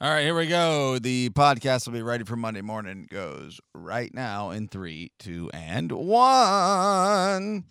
All 0.00 0.08
right, 0.08 0.22
here 0.22 0.36
we 0.36 0.46
go. 0.46 1.00
The 1.00 1.30
podcast 1.30 1.86
will 1.86 1.92
be 1.94 2.02
ready 2.02 2.22
for 2.22 2.36
Monday 2.36 2.60
morning. 2.60 3.08
Goes 3.10 3.60
right 3.74 4.14
now 4.14 4.50
in 4.50 4.68
three, 4.68 5.10
two, 5.18 5.50
and 5.52 5.90
one. 5.90 7.64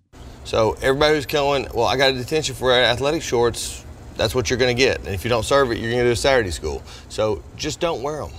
So 0.43 0.73
everybody 0.81 1.15
who's 1.15 1.25
going, 1.25 1.69
well, 1.73 1.85
I 1.85 1.95
got 1.95 2.09
a 2.09 2.13
detention 2.17 2.53
for 2.53 2.73
athletic 2.73 3.21
shorts. 3.21 3.85
That's 4.17 4.35
what 4.35 4.49
you're 4.49 4.59
going 4.59 4.75
to 4.75 4.83
get. 4.83 4.97
And 4.97 5.07
if 5.07 5.23
you 5.23 5.29
don't 5.29 5.45
serve 5.45 5.71
it, 5.71 5.77
you're 5.77 5.89
going 5.89 6.03
to 6.03 6.09
do 6.09 6.11
a 6.11 6.17
Saturday 6.17 6.51
school. 6.51 6.83
So 7.07 7.41
just 7.55 7.79
don't 7.79 8.03
wear 8.03 8.17
them. 8.17 8.33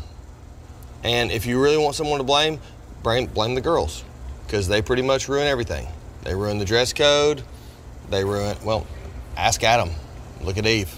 And 1.03 1.33
if 1.33 1.47
you 1.47 1.59
really 1.59 1.79
want 1.79 1.95
someone 1.95 2.19
to 2.19 2.25
blame, 2.25 2.61
blame, 3.03 3.25
blame 3.25 3.55
the 3.55 3.63
girls 3.63 4.05
because 4.47 4.69
they 4.69 4.83
pretty 4.83 5.01
much 5.01 5.31
ruin 5.31 5.47
everything. 5.47 5.89
They 6.25 6.35
ruin 6.35 6.59
the 6.59 6.67
dress 6.67 6.93
code. 6.93 7.43
They 8.11 8.23
ruin, 8.23 8.55
well, 8.63 8.87
ask 9.35 9.65
Adam. 9.65 9.89
Look 10.43 10.59
at 10.59 10.67
Eve. 10.67 10.95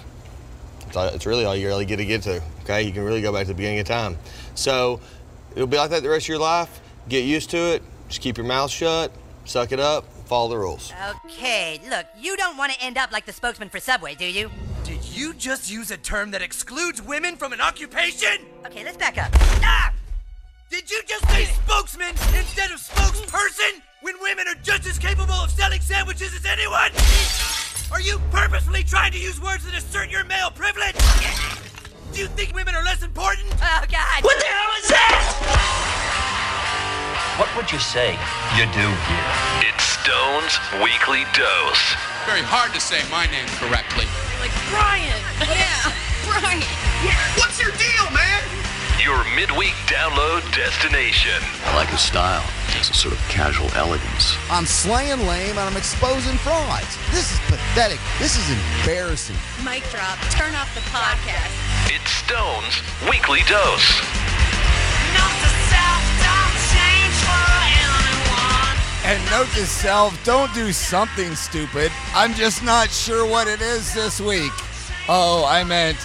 It's, 0.89 0.97
all, 0.97 1.07
it's 1.07 1.25
really 1.25 1.45
all 1.45 1.55
you 1.55 1.69
really 1.69 1.85
get 1.85 1.99
to 1.99 2.05
get 2.05 2.23
to. 2.23 2.43
Okay, 2.71 2.84
you 2.84 2.93
can 2.93 3.02
really 3.02 3.21
go 3.21 3.32
back 3.32 3.43
to 3.43 3.48
the 3.48 3.55
beginning 3.55 3.80
of 3.80 3.87
time. 3.87 4.16
So 4.55 5.01
it'll 5.56 5.66
be 5.66 5.77
like 5.77 5.91
that 5.91 6.05
the 6.05 6.09
rest 6.09 6.27
of 6.27 6.28
your 6.28 6.38
life. 6.38 6.80
Get 7.09 7.24
used 7.24 7.51
to 7.51 7.56
it. 7.56 7.83
Just 8.06 8.20
keep 8.20 8.37
your 8.37 8.47
mouth 8.47 8.70
shut. 8.70 9.11
Suck 9.45 9.73
it 9.73 9.80
up. 9.80 10.05
Follow 10.27 10.51
the 10.51 10.59
rules. 10.59 10.92
Okay, 11.27 11.80
look, 11.91 12.06
you 12.16 12.37
don't 12.37 12.56
want 12.56 12.73
to 12.73 12.80
end 12.80 12.97
up 12.97 13.11
like 13.11 13.27
the 13.27 13.33
spokesman 13.33 13.70
for 13.70 13.80
Subway, 13.80 14.14
do 14.14 14.25
you? 14.25 14.52
Did 14.84 15.05
you 15.05 15.34
just 15.34 15.69
use 15.69 15.91
a 15.91 15.97
term 15.97 16.30
that 16.30 16.42
excludes 16.42 17.02
women 17.02 17.34
from 17.34 17.52
an 17.52 17.61
occupation? 17.61 18.47
Okay, 18.64 18.84
let's 18.84 18.97
back 18.97 19.19
up. 19.19 19.33
Ah! 19.64 19.92
Did 20.70 20.89
you 20.89 21.02
just 21.09 21.28
say 21.30 21.47
spokesman 21.47 22.11
instead 22.11 22.70
of 22.70 22.78
spokesperson 22.78 23.83
when 24.02 24.14
women 24.23 24.47
are 24.47 24.55
just 24.62 24.87
as 24.87 24.97
capable 24.97 25.34
of 25.34 25.50
selling 25.50 25.80
sandwiches 25.80 26.33
as 26.37 26.47
anyone? 26.47 26.92
Are 27.91 28.00
you 28.00 28.20
purposefully 28.30 28.84
trying 28.84 29.11
to 29.11 29.19
use 29.19 29.41
words 29.41 29.64
that 29.64 29.75
assert 29.75 30.11
your 30.11 30.23
male 30.23 30.52
privilege? 30.52 30.95
Do 32.20 32.29
you 32.29 32.33
think 32.37 32.55
women 32.55 32.74
are 32.74 32.84
less 32.84 33.02
important? 33.02 33.48
Oh, 33.48 33.84
God. 33.88 34.20
What 34.20 34.37
the 34.37 34.45
hell 34.45 34.73
is 34.77 34.92
that? 34.92 35.24
What 37.41 37.48
would 37.56 37.72
you 37.72 37.81
say 37.81 38.12
you 38.61 38.69
do 38.77 38.89
here? 39.08 39.31
It's 39.64 39.81
Stone's 39.97 40.61
Weekly 40.84 41.25
Dose. 41.33 41.86
Very 42.28 42.45
hard 42.45 42.77
to 42.77 42.80
say 42.80 43.00
my 43.08 43.25
name 43.33 43.48
correctly. 43.56 44.05
Like 44.36 44.53
Brian. 44.69 45.17
Yeah, 45.48 45.97
Brian. 46.28 46.61
Yeah. 47.00 47.17
What's 47.41 47.56
your 47.56 47.72
deal, 47.80 48.05
man? 48.12 48.45
Your 49.00 49.25
midweek 49.33 49.73
download 49.89 50.45
destination. 50.52 51.41
I 51.73 51.80
like 51.80 51.89
his 51.89 52.05
style. 52.05 52.45
It's 52.77 52.92
a 52.92 52.92
sort 52.92 53.17
of 53.17 53.20
casual 53.33 53.73
elegance. 53.73 54.36
I'm 54.52 54.69
slaying 54.69 55.25
lame 55.25 55.56
and 55.56 55.64
I'm 55.64 55.77
exposing 55.80 56.36
frauds. 56.45 57.00
This 57.17 57.33
is 57.33 57.41
pathetic. 57.48 57.97
This 58.20 58.36
is 58.36 58.45
embarrassing. 58.52 59.41
Mic 59.64 59.89
drop. 59.89 60.20
Turn 60.28 60.52
off 60.52 60.69
the 60.77 60.84
podcast. 60.92 61.70
It's 61.92 62.08
Stone's 62.08 62.83
Weekly 63.10 63.41
Dose. 63.48 64.00
And 69.05 69.30
note 69.33 69.48
to 69.55 69.66
self, 69.66 70.24
don't 70.24 70.55
do 70.55 70.72
something 70.72 71.34
stupid. 71.34 71.91
I'm 72.14 72.33
just 72.34 72.62
not 72.62 72.91
sure 72.91 73.28
what 73.28 73.48
it 73.48 73.61
is 73.61 73.92
this 73.92 74.20
week. 74.20 74.52
Oh, 75.08 75.44
I 75.48 75.64
meant 75.64 75.98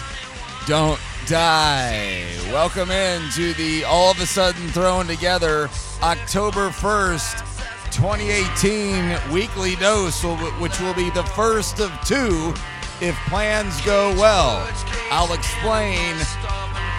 don't 0.66 0.98
die. 1.26 2.24
Welcome 2.46 2.90
in 2.90 3.22
to 3.34 3.52
the 3.52 3.84
all 3.84 4.10
of 4.10 4.20
a 4.20 4.26
sudden 4.26 4.66
thrown 4.70 5.06
together 5.06 5.70
October 6.02 6.70
1st, 6.70 7.92
2018 7.92 9.32
weekly 9.32 9.76
dose, 9.76 10.20
which 10.58 10.80
will 10.80 10.94
be 10.94 11.10
the 11.10 11.22
first 11.36 11.78
of 11.78 11.92
two 12.04 12.52
if 13.00 13.14
plans 13.28 13.80
go 13.82 14.14
well. 14.14 14.66
I'll 15.10 15.32
explain 15.32 16.16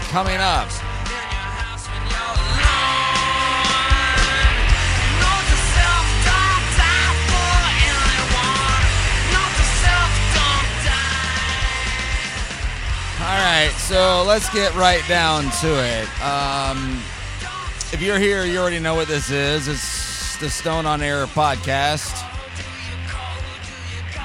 coming 0.10 0.38
up. 0.38 0.70
All 13.20 13.44
right, 13.44 13.72
so 13.78 14.24
let's 14.26 14.50
get 14.54 14.74
right 14.76 15.06
down 15.08 15.44
to 15.62 15.68
it. 15.68 16.22
Um, 16.22 17.02
if 17.92 18.02
you're 18.02 18.20
here, 18.20 18.46
you 18.46 18.60
already 18.60 18.80
know 18.80 18.96
what 18.96 19.08
this 19.08 19.32
is. 19.32 19.68
It's 19.68 20.38
the 20.38 20.50
Stone 20.50 20.86
on 20.86 21.02
Air 21.02 21.26
podcast. 21.26 22.24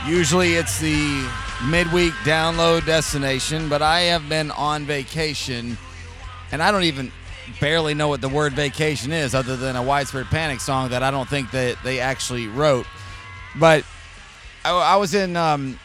Usually 0.06 0.54
it's 0.54 0.78
the 0.78 1.28
midweek 1.66 2.12
download 2.24 2.84
destination, 2.86 3.68
but 3.68 3.82
I 3.82 4.00
have 4.00 4.28
been 4.28 4.50
on 4.50 4.84
vacation 4.84 5.78
and 6.52 6.62
I 6.62 6.70
don't 6.70 6.84
even 6.84 7.10
barely 7.60 7.94
know 7.94 8.08
what 8.08 8.20
the 8.20 8.28
word 8.28 8.52
vacation 8.52 9.12
is 9.12 9.34
other 9.34 9.56
than 9.56 9.74
a 9.76 9.82
widespread 9.82 10.26
panic 10.26 10.60
song 10.60 10.90
that 10.90 11.02
I 11.02 11.10
don't 11.10 11.28
think 11.28 11.50
that 11.52 11.76
they 11.82 11.98
actually 11.98 12.46
wrote. 12.46 12.86
But 13.58 13.84
I, 14.64 14.70
I 14.72 14.96
was 14.96 15.14
in 15.14 15.36
um, 15.36 15.78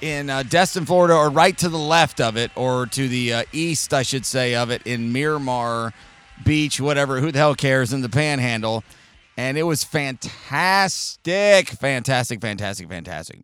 in 0.00 0.30
uh, 0.30 0.42
Destin, 0.42 0.84
Florida, 0.84 1.14
or 1.14 1.30
right 1.30 1.56
to 1.58 1.68
the 1.68 1.78
left 1.78 2.20
of 2.20 2.36
it, 2.36 2.50
or 2.56 2.86
to 2.86 3.08
the 3.08 3.32
uh, 3.32 3.44
east, 3.52 3.94
I 3.94 4.02
should 4.02 4.26
say, 4.26 4.54
of 4.54 4.70
it 4.70 4.82
in 4.84 5.12
Miramar 5.12 5.92
Beach, 6.44 6.80
whatever. 6.80 7.20
Who 7.20 7.30
the 7.32 7.38
hell 7.38 7.54
cares? 7.54 7.92
In 7.92 8.02
the 8.02 8.08
Panhandle, 8.08 8.84
and 9.36 9.56
it 9.56 9.62
was 9.62 9.84
fantastic, 9.84 11.68
fantastic, 11.68 12.40
fantastic, 12.40 12.88
fantastic. 12.88 13.40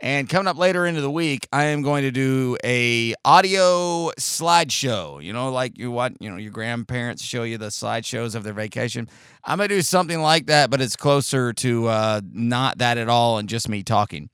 And 0.00 0.28
coming 0.28 0.48
up 0.48 0.58
later 0.58 0.84
into 0.86 1.00
the 1.00 1.10
week, 1.10 1.46
I 1.52 1.64
am 1.64 1.82
going 1.82 2.02
to 2.02 2.10
do 2.10 2.56
a 2.64 3.14
audio 3.24 4.10
slideshow. 4.18 5.22
You 5.22 5.32
know, 5.32 5.50
like 5.50 5.78
you 5.78 5.90
what 5.90 6.14
you 6.20 6.30
know 6.30 6.36
your 6.36 6.50
grandparents 6.50 7.22
show 7.22 7.44
you 7.44 7.58
the 7.58 7.68
slideshows 7.68 8.34
of 8.34 8.42
their 8.42 8.52
vacation. 8.52 9.08
I'm 9.44 9.58
gonna 9.58 9.68
do 9.68 9.82
something 9.82 10.20
like 10.20 10.46
that, 10.46 10.68
but 10.70 10.80
it's 10.80 10.96
closer 10.96 11.52
to 11.54 11.86
uh, 11.86 12.20
not 12.32 12.78
that 12.78 12.98
at 12.98 13.08
all, 13.08 13.38
and 13.38 13.48
just 13.48 13.68
me 13.68 13.82
talking 13.82 14.28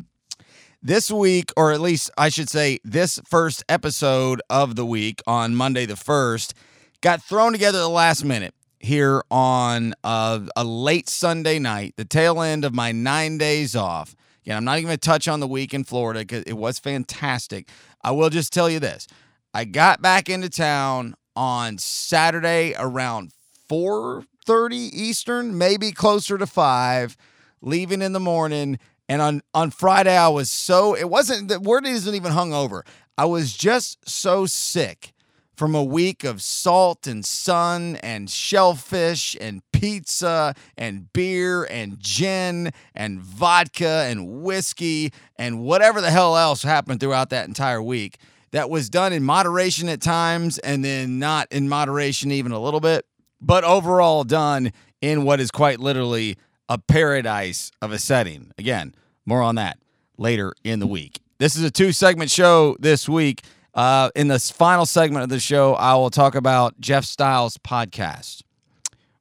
this 0.83 1.11
week, 1.11 1.53
or 1.57 1.73
at 1.73 1.81
least 1.81 2.11
I 2.17 2.29
should 2.29 2.49
say, 2.49 2.79
this 2.85 3.21
first 3.27 3.65
episode 3.69 4.41
of 4.49 4.77
the 4.77 4.87
week 4.87 5.23
on 5.27 5.55
Monday 5.55 5.87
the 5.87 5.95
1st 5.95 6.53
got 7.01 7.23
thrown 7.23 7.53
together 7.53 7.79
at 7.79 7.83
the 7.83 7.89
last 7.89 8.25
minute 8.25 8.55
here 8.79 9.23
on 9.31 9.95
uh, 10.05 10.41
a 10.57 10.65
late 10.65 11.09
Sunday 11.09 11.59
night, 11.59 11.95
the 11.97 12.05
tail 12.05 12.41
end 12.41 12.65
of 12.65 12.75
my 12.75 12.93
nine 12.93 13.37
days 13.39 13.77
off. 13.77 14.17
Again, 14.51 14.57
I'm 14.57 14.65
not 14.65 14.79
even 14.79 14.89
going 14.89 14.99
to 14.99 15.09
touch 15.09 15.29
on 15.29 15.39
the 15.39 15.47
week 15.47 15.73
in 15.75 15.85
Florida 15.85 16.21
because 16.21 16.43
it 16.43 16.55
was 16.55 16.81
fantastic. 16.81 17.69
I 18.03 18.11
will 18.11 18.31
just 18.31 18.53
tell 18.53 18.69
you 18.69 18.81
this 18.81 19.07
I 19.55 19.65
got 19.65 20.03
back 20.03 20.29
into 20.29 20.51
town 20.51 21.15
on 21.37 21.79
Saturday 21.79 22.75
around 22.77 23.31
4:30 23.71 24.75
Eastern, 24.93 25.57
maybe 25.57 25.93
closer 25.93 26.37
to 26.37 26.49
5, 26.49 27.17
leaving 27.63 28.03
in 28.03 28.13
the 28.13 28.19
morning 28.19 28.81
and 29.09 29.23
on 29.23 29.43
on 29.55 29.71
Friday, 29.71 30.17
I 30.17 30.27
was 30.27 30.51
so 30.51 30.97
it 30.97 31.09
wasn't 31.09 31.47
the 31.47 31.61
word 31.61 31.87
isn't 31.87 32.17
even 32.17 32.33
hung 32.33 32.53
over. 32.53 32.85
I 33.17 33.27
was 33.27 33.57
just 33.57 33.99
so 34.09 34.47
sick 34.47 35.13
from 35.61 35.75
a 35.75 35.85
week 35.85 36.25
of 36.25 36.41
salt 36.41 37.07
and 37.07 37.23
sun 37.23 37.97
and 37.97 38.31
shellfish 38.31 39.37
and 39.43 39.61
pizza 39.73 40.55
and 40.79 41.13
beer 41.13 41.65
and 41.65 42.01
gin 42.01 42.71
and 42.95 43.21
vodka 43.21 44.07
and 44.09 44.41
whiskey 44.43 45.13
and 45.37 45.63
whatever 45.63 46.01
the 46.01 46.11
hell 46.11 46.35
else 46.35 46.63
happened 46.63 46.99
throughout 46.99 47.29
that 47.29 47.47
entire 47.47 47.83
week. 47.83 48.17
That 48.53 48.71
was 48.71 48.89
done 48.89 49.13
in 49.13 49.23
moderation 49.23 49.91
at 49.91 50.01
times 50.01 50.57
and 50.57 50.83
then 50.83 51.19
not 51.19 51.47
in 51.51 51.69
moderation 51.69 52.33
even 52.33 52.53
a 52.53 52.59
little 52.59 52.81
bit, 52.81 53.05
but 53.39 53.63
overall 53.63 54.25
done 54.25 54.73
in 55.03 55.25
what 55.25 55.41
is 55.41 55.51
quite 55.51 55.79
literally 55.79 56.39
a 56.71 56.79
paradise 56.79 57.71
of 57.83 57.93
a 57.93 57.99
setting. 57.99 58.51
Again, 58.57 58.95
more 59.27 59.43
on 59.43 59.57
that 59.57 59.77
later 60.17 60.55
in 60.65 60.81
the 60.81 60.87
week. 60.87 61.21
This 61.37 61.55
is 61.55 61.65
a 61.65 61.71
two 61.71 61.93
segment 61.93 62.31
show 62.31 62.79
this 62.81 63.07
week. 63.07 63.43
Uh, 63.75 64.11
in 64.17 64.29
the 64.29 64.39
final 64.39 64.87
segment 64.87 65.23
of 65.23 65.29
the 65.29 65.39
show, 65.39 65.75
I 65.75 65.95
will 65.95 66.11
talk 66.11 66.35
about 66.35 66.81
Jeff 66.81 67.05
Styles' 67.05 67.57
podcast, 67.57 68.43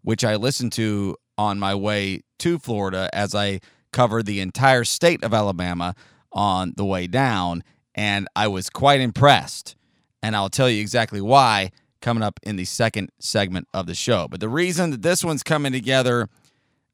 which 0.02 0.24
I 0.24 0.36
listened 0.36 0.72
to 0.74 1.16
on 1.38 1.60
my 1.60 1.76
way 1.76 2.22
to 2.40 2.58
Florida 2.58 3.10
as 3.14 3.36
I 3.36 3.60
covered 3.92 4.26
the 4.26 4.40
entire 4.40 4.84
state 4.84 5.24
of 5.24 5.34
Alabama 5.34 5.96
on 6.32 6.74
the 6.78 6.86
way 6.86 7.08
down. 7.08 7.64
And 7.96 8.28
I 8.36 8.48
was 8.48 8.70
quite 8.70 9.02
impressed. 9.02 9.76
And 10.22 10.36
I'll 10.36 10.50
tell 10.50 10.70
you 10.70 10.82
exactly 10.82 11.22
why 11.22 11.72
coming 12.02 12.24
up 12.24 12.40
in 12.44 12.56
the 12.56 12.66
second 12.66 13.12
segment 13.20 13.68
of 13.74 13.86
the 13.86 13.96
show. 13.96 14.28
But 14.28 14.40
the 14.40 14.50
reason 14.50 14.92
that 14.92 15.02
this 15.02 15.24
one's 15.24 15.44
coming 15.44 15.72
together 15.72 16.28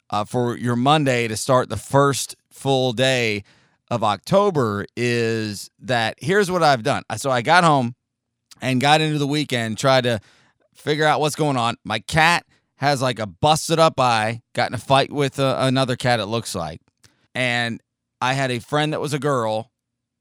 uh, 0.10 0.26
for 0.26 0.58
your 0.58 0.76
Monday 0.76 1.28
to 1.28 1.38
start 1.38 1.70
the 1.70 1.78
first 1.78 2.36
full 2.50 2.94
day 2.94 3.44
of 3.92 4.04
October 4.04 4.86
is 4.96 5.70
that 5.80 6.16
here's 6.20 6.50
what 6.50 6.64
I've 6.64 6.84
done. 6.84 7.04
So 7.18 7.30
I 7.30 7.42
got 7.42 7.64
home 7.64 7.96
and 8.62 8.82
got 8.82 9.02
into 9.02 9.20
the 9.20 9.28
weekend, 9.28 9.78
tried 9.78 10.06
to 10.06 10.20
figure 10.74 11.06
out 11.06 11.20
what's 11.20 11.36
going 11.36 11.58
on. 11.58 11.78
My 11.84 12.00
cat 12.00 12.46
has 12.78 13.02
like 13.02 13.20
a 13.20 13.28
busted 13.28 13.80
up 13.80 14.00
eye, 14.00 14.42
got 14.54 14.70
in 14.70 14.76
a 14.76 14.80
fight 14.80 15.12
with 15.12 15.40
uh, 15.40 15.58
another 15.60 15.96
cat, 15.96 16.20
it 16.20 16.26
looks 16.26 16.56
like. 16.56 16.82
And 17.34 17.82
I 18.22 18.34
had 18.34 18.52
a 18.52 18.60
friend 18.60 18.94
that 18.94 19.02
was 19.02 19.14
a 19.14 19.20
girl, 19.20 19.72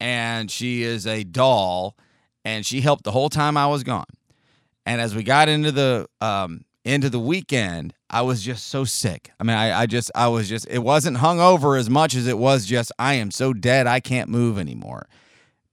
and 0.01 0.51
she 0.51 0.83
is 0.83 1.07
a 1.07 1.25
doll, 1.25 1.97
and 2.45 2.67
she 2.67 2.81
helped 2.81 3.05
the 3.05 3.13
whole 3.13 3.29
time 3.29 3.57
I 3.57 3.67
was 3.67 3.83
gone. 3.83 4.05
And 4.87 5.01
as 5.01 5.15
we 5.15 5.23
got 5.23 5.49
into 5.49 5.73
the 5.73 6.07
um, 6.21 6.65
into 6.85 7.09
the 7.09 7.21
weekend, 7.21 7.95
I 8.11 8.23
was 8.23 8.43
just 8.43 8.67
so 8.69 8.85
sick. 8.85 9.33
I 9.41 9.45
mean, 9.45 9.57
I, 9.57 9.81
I 9.83 9.87
just 9.87 10.11
I 10.15 10.29
was 10.29 10.49
just 10.49 10.67
it 10.69 10.81
wasn't 10.81 11.19
hungover 11.19 11.79
as 11.79 11.89
much 11.89 12.15
as 12.15 12.27
it 12.27 12.39
was 12.39 12.67
just 12.67 12.93
I 12.99 13.15
am 13.15 13.31
so 13.31 13.53
dead 13.53 13.87
I 13.87 14.01
can't 14.01 14.29
move 14.29 14.59
anymore. 14.59 15.09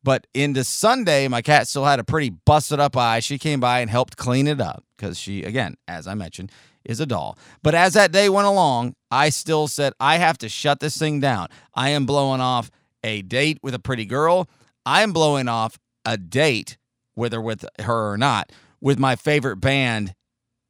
But 0.04 0.26
into 0.34 0.64
Sunday, 0.64 1.28
my 1.28 1.42
cat 1.42 1.68
still 1.68 1.86
had 1.86 2.00
a 2.00 2.04
pretty 2.04 2.32
busted 2.32 2.80
up 2.80 2.98
eye. 2.98 3.20
She 3.20 3.38
came 3.38 3.60
by 3.60 3.82
and 3.82 3.90
helped 3.90 4.18
clean 4.18 4.48
it 4.48 4.60
up 4.60 4.84
because 4.98 5.20
she, 5.20 5.44
again, 5.44 5.76
as 5.88 6.08
I 6.08 6.16
mentioned, 6.16 6.52
is 6.84 7.00
a 7.00 7.06
doll. 7.06 7.38
But 7.62 7.76
as 7.76 7.94
that 7.94 8.12
day 8.12 8.28
went 8.28 8.48
along, 8.48 8.96
I 9.12 9.30
still 9.30 9.68
said, 9.68 9.94
I 10.00 10.18
have 10.18 10.40
to 10.40 10.50
shut 10.50 10.80
this 10.80 10.98
thing 10.98 11.20
down. 11.20 11.50
I 11.76 11.90
am 11.90 12.08
blowing 12.08 12.42
off 12.42 12.72
a 13.04 13.22
date 13.22 13.60
with 13.62 13.76
a 13.76 13.80
pretty 13.80 14.06
girl. 14.06 14.50
I 14.86 15.04
am 15.04 15.14
blowing 15.14 15.48
off 15.48 15.78
a 16.04 16.18
date, 16.18 16.78
whether 17.14 17.40
with 17.40 17.66
her 17.80 18.12
or 18.12 18.18
not, 18.18 18.52
with 18.80 18.98
my 18.98 19.16
favorite 19.16 19.58
band. 19.58 20.16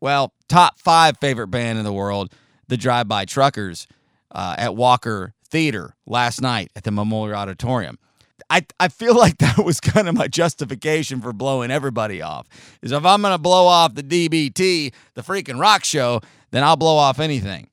Well, 0.01 0.33
top 0.49 0.79
five 0.79 1.17
favorite 1.19 1.47
band 1.49 1.77
in 1.77 1.85
the 1.85 1.93
world, 1.93 2.33
the 2.67 2.75
Drive 2.75 3.07
By 3.07 3.25
Truckers, 3.25 3.87
uh, 4.31 4.55
at 4.57 4.75
Walker 4.75 5.33
Theater 5.45 5.95
last 6.07 6.41
night 6.41 6.71
at 6.75 6.83
the 6.83 6.91
Memorial 6.91 7.37
Auditorium. 7.37 7.99
I, 8.49 8.65
I 8.79 8.87
feel 8.87 9.15
like 9.17 9.37
that 9.37 9.59
was 9.63 9.79
kind 9.79 10.09
of 10.09 10.15
my 10.15 10.27
justification 10.27 11.21
for 11.21 11.33
blowing 11.33 11.69
everybody 11.69 12.21
off. 12.21 12.47
Is 12.81 12.91
if 12.91 13.05
I'm 13.05 13.21
going 13.21 13.33
to 13.33 13.37
blow 13.37 13.67
off 13.67 13.93
the 13.93 14.03
DBT, 14.03 14.91
the 15.13 15.21
freaking 15.21 15.59
rock 15.59 15.85
show, 15.85 16.21
then 16.49 16.63
I'll 16.63 16.77
blow 16.77 16.97
off 16.97 17.19
anything. 17.19 17.69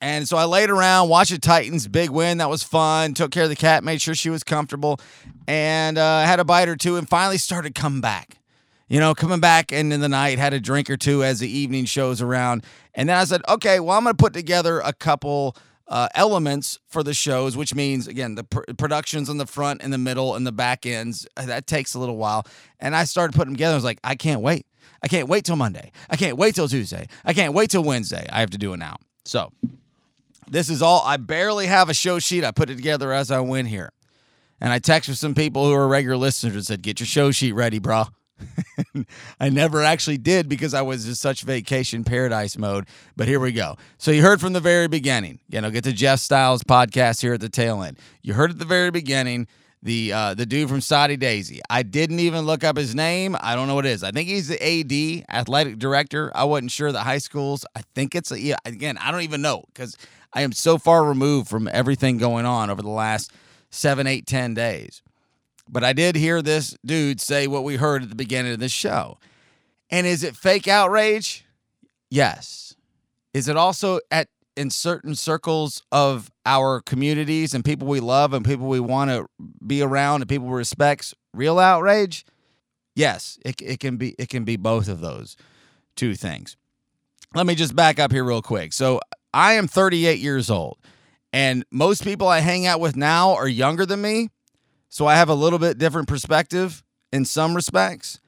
And 0.00 0.28
so 0.28 0.36
I 0.36 0.44
laid 0.44 0.70
around, 0.70 1.08
watched 1.08 1.32
the 1.32 1.38
Titans 1.38 1.88
big 1.88 2.10
win. 2.10 2.38
That 2.38 2.48
was 2.48 2.62
fun. 2.62 3.14
Took 3.14 3.32
care 3.32 3.42
of 3.42 3.48
the 3.48 3.56
cat, 3.56 3.82
made 3.82 4.00
sure 4.00 4.14
she 4.14 4.30
was 4.30 4.44
comfortable, 4.44 5.00
and 5.48 5.98
uh, 5.98 6.22
had 6.22 6.38
a 6.38 6.44
bite 6.44 6.68
or 6.68 6.76
two, 6.76 6.96
and 6.96 7.08
finally 7.08 7.36
started 7.36 7.74
coming 7.74 8.00
back. 8.00 8.38
You 8.88 9.00
know, 9.00 9.14
coming 9.14 9.40
back 9.40 9.70
into 9.70 9.98
the 9.98 10.08
night, 10.08 10.38
had 10.38 10.54
a 10.54 10.60
drink 10.60 10.88
or 10.88 10.96
two 10.96 11.22
as 11.22 11.40
the 11.40 11.48
evening 11.48 11.84
shows 11.84 12.22
around. 12.22 12.64
And 12.94 13.08
then 13.08 13.16
I 13.16 13.24
said, 13.24 13.42
okay, 13.48 13.80
well, 13.80 13.96
I'm 13.96 14.04
going 14.04 14.16
to 14.16 14.22
put 14.22 14.32
together 14.32 14.80
a 14.80 14.94
couple 14.94 15.56
uh, 15.88 16.08
elements 16.14 16.78
for 16.86 17.02
the 17.02 17.14
shows, 17.14 17.56
which 17.56 17.74
means 17.74 18.06
again 18.06 18.34
the 18.34 18.44
pr- 18.44 18.60
productions 18.76 19.28
on 19.28 19.38
the 19.38 19.46
front 19.46 19.82
and 19.82 19.92
the 19.92 19.98
middle 19.98 20.34
and 20.34 20.46
the 20.46 20.52
back 20.52 20.86
ends. 20.86 21.26
Uh, 21.36 21.46
that 21.46 21.66
takes 21.66 21.94
a 21.94 21.98
little 21.98 22.16
while, 22.16 22.46
and 22.78 22.94
I 22.94 23.04
started 23.04 23.34
putting 23.34 23.52
them 23.52 23.56
together. 23.56 23.72
I 23.72 23.76
was 23.76 23.84
like, 23.84 24.00
I 24.04 24.14
can't 24.14 24.40
wait. 24.40 24.66
I 25.02 25.08
can't 25.08 25.28
wait 25.28 25.44
till 25.44 25.56
Monday. 25.56 25.92
I 26.10 26.16
can't 26.16 26.36
wait 26.36 26.54
till 26.54 26.68
Tuesday. 26.68 27.06
I 27.24 27.32
can't 27.32 27.54
wait 27.54 27.70
till 27.70 27.84
Wednesday. 27.84 28.26
I 28.30 28.40
have 28.40 28.50
to 28.50 28.58
do 28.58 28.72
it 28.72 28.78
now. 28.78 28.96
So 29.24 29.52
this 30.48 30.68
is 30.68 30.82
all. 30.82 31.02
I 31.04 31.16
barely 31.16 31.66
have 31.66 31.88
a 31.88 31.94
show 31.94 32.18
sheet. 32.18 32.44
I 32.44 32.50
put 32.50 32.68
it 32.70 32.76
together 32.76 33.12
as 33.12 33.30
I 33.30 33.40
went 33.40 33.68
here, 33.68 33.92
and 34.60 34.72
I 34.72 34.80
texted 34.80 35.16
some 35.16 35.34
people 35.34 35.66
who 35.66 35.72
are 35.72 35.88
regular 35.88 36.16
listeners 36.16 36.54
and 36.54 36.66
said, 36.66 36.82
"Get 36.82 37.00
your 37.00 37.06
show 37.06 37.30
sheet 37.30 37.52
ready, 37.52 37.78
bro." 37.78 38.04
I 39.40 39.48
never 39.48 39.82
actually 39.82 40.18
did 40.18 40.48
because 40.48 40.74
I 40.74 40.82
was 40.82 41.06
in 41.06 41.14
such 41.14 41.42
vacation 41.42 42.04
paradise 42.04 42.56
mode. 42.56 42.86
But 43.16 43.28
here 43.28 43.40
we 43.40 43.52
go. 43.52 43.76
So 43.98 44.10
you 44.10 44.22
heard 44.22 44.40
from 44.40 44.52
the 44.52 44.60
very 44.60 44.88
beginning. 44.88 45.40
You 45.48 45.60
know, 45.60 45.70
get 45.70 45.84
to 45.84 45.92
Jeff 45.92 46.20
Styles 46.20 46.62
podcast 46.62 47.20
here 47.20 47.34
at 47.34 47.40
the 47.40 47.48
tail 47.48 47.82
end. 47.82 47.98
You 48.22 48.34
heard 48.34 48.50
at 48.50 48.58
the 48.58 48.64
very 48.64 48.90
beginning 48.90 49.48
the 49.82 50.12
uh, 50.12 50.34
the 50.34 50.46
dude 50.46 50.68
from 50.68 50.80
Soddy 50.80 51.16
Daisy. 51.16 51.60
I 51.70 51.82
didn't 51.82 52.20
even 52.20 52.44
look 52.46 52.64
up 52.64 52.76
his 52.76 52.94
name. 52.94 53.36
I 53.40 53.54
don't 53.54 53.68
know 53.68 53.74
what 53.74 53.86
it 53.86 53.90
is. 53.90 54.02
I 54.02 54.10
think 54.10 54.28
he's 54.28 54.48
the 54.48 54.62
AD, 54.62 55.24
athletic 55.34 55.78
director. 55.78 56.32
I 56.34 56.44
wasn't 56.44 56.72
sure 56.72 56.92
the 56.92 57.00
high 57.00 57.18
schools. 57.18 57.64
I 57.76 57.82
think 57.94 58.14
it's 58.14 58.30
a, 58.30 58.40
yeah. 58.40 58.56
Again, 58.64 58.98
I 58.98 59.10
don't 59.10 59.22
even 59.22 59.42
know 59.42 59.64
because 59.72 59.96
I 60.32 60.42
am 60.42 60.52
so 60.52 60.78
far 60.78 61.04
removed 61.04 61.48
from 61.48 61.68
everything 61.68 62.18
going 62.18 62.46
on 62.46 62.70
over 62.70 62.82
the 62.82 62.88
last 62.88 63.32
seven, 63.70 64.06
eight, 64.06 64.26
ten 64.26 64.54
days. 64.54 65.02
But 65.68 65.84
I 65.84 65.92
did 65.92 66.16
hear 66.16 66.42
this 66.42 66.76
dude 66.84 67.20
say 67.20 67.46
what 67.46 67.64
we 67.64 67.76
heard 67.76 68.02
at 68.02 68.08
the 68.08 68.14
beginning 68.14 68.52
of 68.52 68.60
the 68.60 68.68
show. 68.68 69.18
And 69.90 70.06
is 70.06 70.22
it 70.22 70.36
fake 70.36 70.68
outrage? 70.68 71.44
Yes. 72.10 72.74
Is 73.34 73.48
it 73.48 73.56
also 73.56 74.00
at 74.10 74.28
in 74.56 74.70
certain 74.70 75.14
circles 75.14 75.82
of 75.92 76.32
our 76.44 76.80
communities 76.80 77.54
and 77.54 77.64
people 77.64 77.86
we 77.86 78.00
love 78.00 78.32
and 78.32 78.44
people 78.44 78.66
we 78.66 78.80
want 78.80 79.10
to 79.10 79.28
be 79.64 79.82
around 79.82 80.20
and 80.20 80.28
people 80.28 80.48
we 80.48 80.54
respect 80.56 81.14
real 81.32 81.58
outrage? 81.58 82.24
Yes, 82.94 83.38
it, 83.44 83.62
it 83.62 83.80
can 83.80 83.96
be 83.96 84.14
it 84.18 84.28
can 84.28 84.44
be 84.44 84.56
both 84.56 84.88
of 84.88 85.00
those 85.00 85.36
two 85.94 86.14
things. 86.14 86.56
Let 87.34 87.46
me 87.46 87.54
just 87.54 87.76
back 87.76 87.98
up 87.98 88.10
here 88.10 88.24
real 88.24 88.42
quick. 88.42 88.72
So 88.72 89.00
I 89.32 89.52
am 89.52 89.68
38 89.68 90.18
years 90.18 90.50
old 90.50 90.78
and 91.32 91.64
most 91.70 92.02
people 92.02 92.26
I 92.26 92.40
hang 92.40 92.66
out 92.66 92.80
with 92.80 92.96
now 92.96 93.34
are 93.34 93.48
younger 93.48 93.84
than 93.84 94.00
me 94.00 94.30
so 94.88 95.06
I 95.06 95.16
have 95.16 95.28
a 95.28 95.34
little 95.34 95.58
bit 95.58 95.78
different 95.78 96.08
perspective 96.08 96.82
in 97.12 97.24
some 97.24 97.54
respects. 97.54 98.20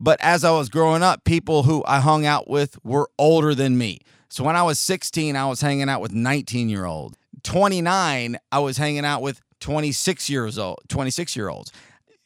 But 0.00 0.20
as 0.20 0.44
I 0.44 0.50
was 0.50 0.68
growing 0.68 1.02
up, 1.02 1.24
people 1.24 1.62
who 1.62 1.82
I 1.86 2.00
hung 2.00 2.26
out 2.26 2.48
with 2.48 2.78
were 2.84 3.10
older 3.18 3.54
than 3.54 3.78
me. 3.78 4.00
So 4.28 4.44
when 4.44 4.56
I 4.56 4.62
was 4.62 4.78
16, 4.80 5.36
I 5.36 5.46
was 5.46 5.60
hanging 5.60 5.88
out 5.88 6.00
with 6.00 6.12
19 6.12 6.68
year 6.68 6.84
olds. 6.84 7.16
29, 7.44 8.38
I 8.50 8.58
was 8.58 8.76
hanging 8.76 9.04
out 9.04 9.22
with 9.22 9.40
26 9.60 10.28
years 10.28 10.58
old, 10.58 10.80
26 10.88 11.36
year 11.36 11.48
olds. 11.48 11.72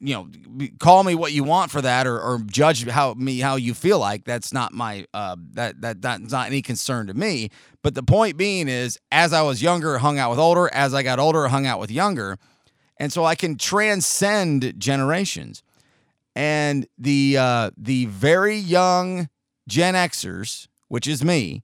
You 0.00 0.14
know, 0.14 0.68
call 0.78 1.02
me 1.02 1.16
what 1.16 1.32
you 1.32 1.42
want 1.42 1.72
for 1.72 1.82
that, 1.82 2.06
or, 2.06 2.20
or 2.20 2.38
judge 2.46 2.86
how 2.88 3.14
me 3.14 3.40
how 3.40 3.56
you 3.56 3.74
feel 3.74 3.98
like. 3.98 4.24
That's 4.24 4.52
not 4.52 4.72
my 4.72 5.06
uh, 5.12 5.34
that 5.54 5.80
that 5.80 6.00
that's 6.00 6.30
not 6.30 6.46
any 6.46 6.62
concern 6.62 7.08
to 7.08 7.14
me. 7.14 7.50
But 7.82 7.96
the 7.96 8.04
point 8.04 8.36
being 8.36 8.68
is, 8.68 9.00
as 9.10 9.32
I 9.32 9.42
was 9.42 9.60
younger, 9.60 9.98
hung 9.98 10.16
out 10.16 10.30
with 10.30 10.38
older. 10.38 10.72
As 10.72 10.94
I 10.94 11.02
got 11.02 11.18
older, 11.18 11.48
hung 11.48 11.66
out 11.66 11.80
with 11.80 11.90
younger 11.90 12.38
and 12.98 13.12
so 13.12 13.24
I 13.24 13.34
can 13.34 13.56
transcend 13.56 14.74
generations. 14.78 15.62
And 16.34 16.86
the 16.96 17.36
uh, 17.38 17.70
the 17.76 18.06
very 18.06 18.56
young 18.56 19.28
Gen 19.68 19.94
Xers, 19.94 20.68
which 20.88 21.06
is 21.06 21.24
me, 21.24 21.62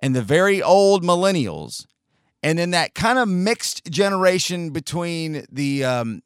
and 0.00 0.14
the 0.14 0.22
very 0.22 0.62
old 0.62 1.02
millennials, 1.02 1.86
and 2.42 2.58
then 2.58 2.72
that 2.72 2.94
kind 2.94 3.18
of 3.18 3.28
mixed 3.28 3.84
generation 3.90 4.70
between 4.70 5.46
the 5.50 5.84
um, 5.84 6.22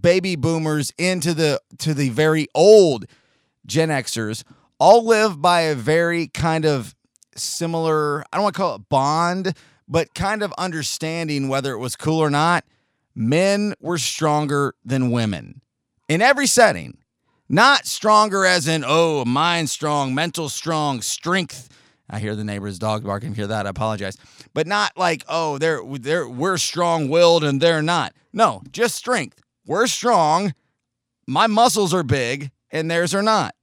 baby 0.00 0.36
boomers 0.36 0.92
into 0.96 1.34
the 1.34 1.60
to 1.78 1.92
the 1.92 2.08
very 2.08 2.46
old 2.54 3.04
Gen 3.66 3.90
Xers, 3.90 4.42
all 4.78 5.04
live 5.04 5.42
by 5.42 5.62
a 5.62 5.74
very 5.74 6.28
kind 6.28 6.64
of 6.64 6.94
similar. 7.34 8.22
I 8.32 8.36
don't 8.36 8.44
want 8.44 8.54
to 8.54 8.60
call 8.60 8.74
it 8.76 8.88
bond, 8.88 9.54
but 9.86 10.14
kind 10.14 10.42
of 10.42 10.54
understanding 10.56 11.48
whether 11.48 11.72
it 11.72 11.78
was 11.78 11.96
cool 11.96 12.20
or 12.20 12.30
not 12.30 12.64
men 13.16 13.74
were 13.80 13.98
stronger 13.98 14.74
than 14.84 15.10
women 15.10 15.62
in 16.08 16.20
every 16.20 16.46
setting. 16.46 16.98
Not 17.48 17.86
stronger 17.86 18.44
as 18.44 18.68
in, 18.68 18.84
oh, 18.86 19.24
mind 19.24 19.70
strong, 19.70 20.14
mental 20.14 20.48
strong, 20.48 21.00
strength. 21.00 21.68
I 22.10 22.18
hear 22.18 22.36
the 22.36 22.44
neighbor's 22.44 22.78
dog 22.78 23.04
barking. 23.04 23.34
Hear 23.34 23.46
that? 23.46 23.66
I 23.66 23.70
apologize. 23.70 24.16
But 24.52 24.66
not 24.66 24.92
like, 24.96 25.24
oh, 25.28 25.58
they're 25.58 25.80
they're 25.84 26.28
we're 26.28 26.58
strong 26.58 27.08
willed 27.08 27.44
and 27.44 27.60
they're 27.60 27.82
not. 27.82 28.12
No, 28.32 28.62
just 28.70 28.96
strength. 28.96 29.40
We're 29.66 29.86
strong. 29.86 30.54
My 31.26 31.46
muscles 31.46 31.94
are 31.94 32.02
big 32.02 32.50
and 32.70 32.90
theirs 32.90 33.14
are 33.14 33.22
not. 33.22 33.54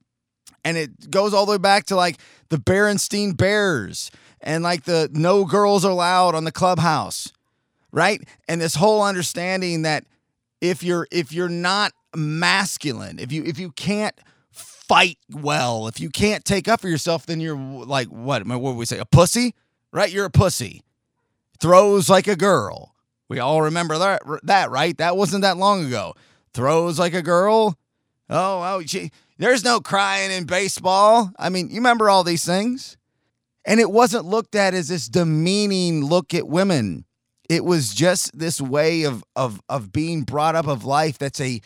And 0.66 0.78
it 0.78 1.12
goes 1.12 1.34
all 1.34 1.46
the 1.46 1.54
way 1.54 1.58
back 1.58 1.86
to 1.86 1.96
like 1.96 2.18
the 2.50 2.58
Berenstein 2.58 3.36
Bears 3.36 4.12
and 4.42 4.64
like 4.64 4.84
the 4.84 5.10
no 5.12 5.46
girls 5.46 5.84
allowed 5.84 6.36
on 6.36 6.44
the 6.44 6.52
clubhouse 6.52 7.32
right? 7.94 8.22
And 8.50 8.60
this 8.60 8.76
whole 8.76 9.02
understanding 9.02 9.84
that 9.84 10.04
if 10.60 10.84
you're 10.84 11.08
if 11.12 11.32
you're 11.32 11.48
not 11.48 11.94
masculine, 12.14 13.20
if 13.20 13.32
you 13.32 13.44
if 13.46 13.58
you 13.58 13.72
can't 13.72 14.16
fight 14.52 15.18
well, 15.32 15.88
if 15.88 16.02
you 16.02 16.10
can't 16.10 16.44
take 16.44 16.68
up 16.68 16.82
for 16.82 16.90
yourself, 16.90 17.26
then 17.26 17.40
you're 17.40 17.58
like 17.58 18.08
what? 18.08 18.46
What 18.46 18.60
would 18.60 18.76
we 18.76 18.86
say? 18.86 18.98
A 18.98 19.06
pussy, 19.06 19.56
right? 19.94 20.12
You're 20.12 20.26
a 20.26 20.32
pussy. 20.32 20.82
Throws 21.62 22.10
like 22.10 22.28
a 22.28 22.36
girl. 22.36 22.94
We 23.30 23.40
all 23.40 23.62
remember 23.62 23.98
that, 23.98 24.22
that 24.44 24.70
right? 24.70 24.98
That 24.98 25.16
wasn't 25.16 25.44
that 25.44 25.58
long 25.58 25.86
ago. 25.86 26.14
Throws 26.54 27.00
like 27.00 27.14
a 27.14 27.22
girl. 27.22 27.78
Oh, 28.30 28.62
oh, 28.62 28.82
she, 28.86 29.12
there's 29.38 29.64
no 29.64 29.80
crying 29.80 30.30
in 30.30 30.44
baseball. 30.44 31.32
I 31.40 31.50
mean, 31.50 31.70
you 31.70 31.76
remember 31.76 32.10
all 32.10 32.24
these 32.24 32.46
things? 32.46 32.98
And 33.66 33.80
it 33.80 33.90
wasn't 33.90 34.26
looked 34.26 34.56
at 34.56 34.74
as 34.74 34.90
this 34.90 35.08
demeaning 35.08 36.04
look 36.04 36.34
at 36.34 36.48
women 36.48 37.06
it 37.50 37.66
was 37.66 37.94
just 37.94 38.38
this 38.38 38.62
way 38.62 39.04
of 39.04 39.24
of 39.36 39.62
of 39.70 39.92
being 39.92 40.24
brought 40.24 40.56
up 40.56 40.68
of 40.68 40.86
life 40.86 41.18
that's 41.18 41.42
a 41.42 41.62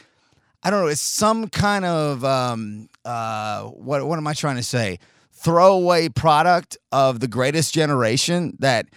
I 0.63 0.69
don't 0.69 0.81
know, 0.81 0.87
it's 0.87 1.01
some 1.01 1.49
kind 1.49 1.85
of 1.85 2.25
um 2.25 2.89
uh 3.05 3.63
what 3.63 4.05
what 4.05 4.17
am 4.17 4.27
I 4.27 4.33
trying 4.33 4.57
to 4.57 4.63
say? 4.63 4.99
Throwaway 5.31 6.09
product 6.09 6.77
of 6.91 7.19
the 7.19 7.27
greatest 7.27 7.73
generation 7.73 8.55
that 8.59 8.87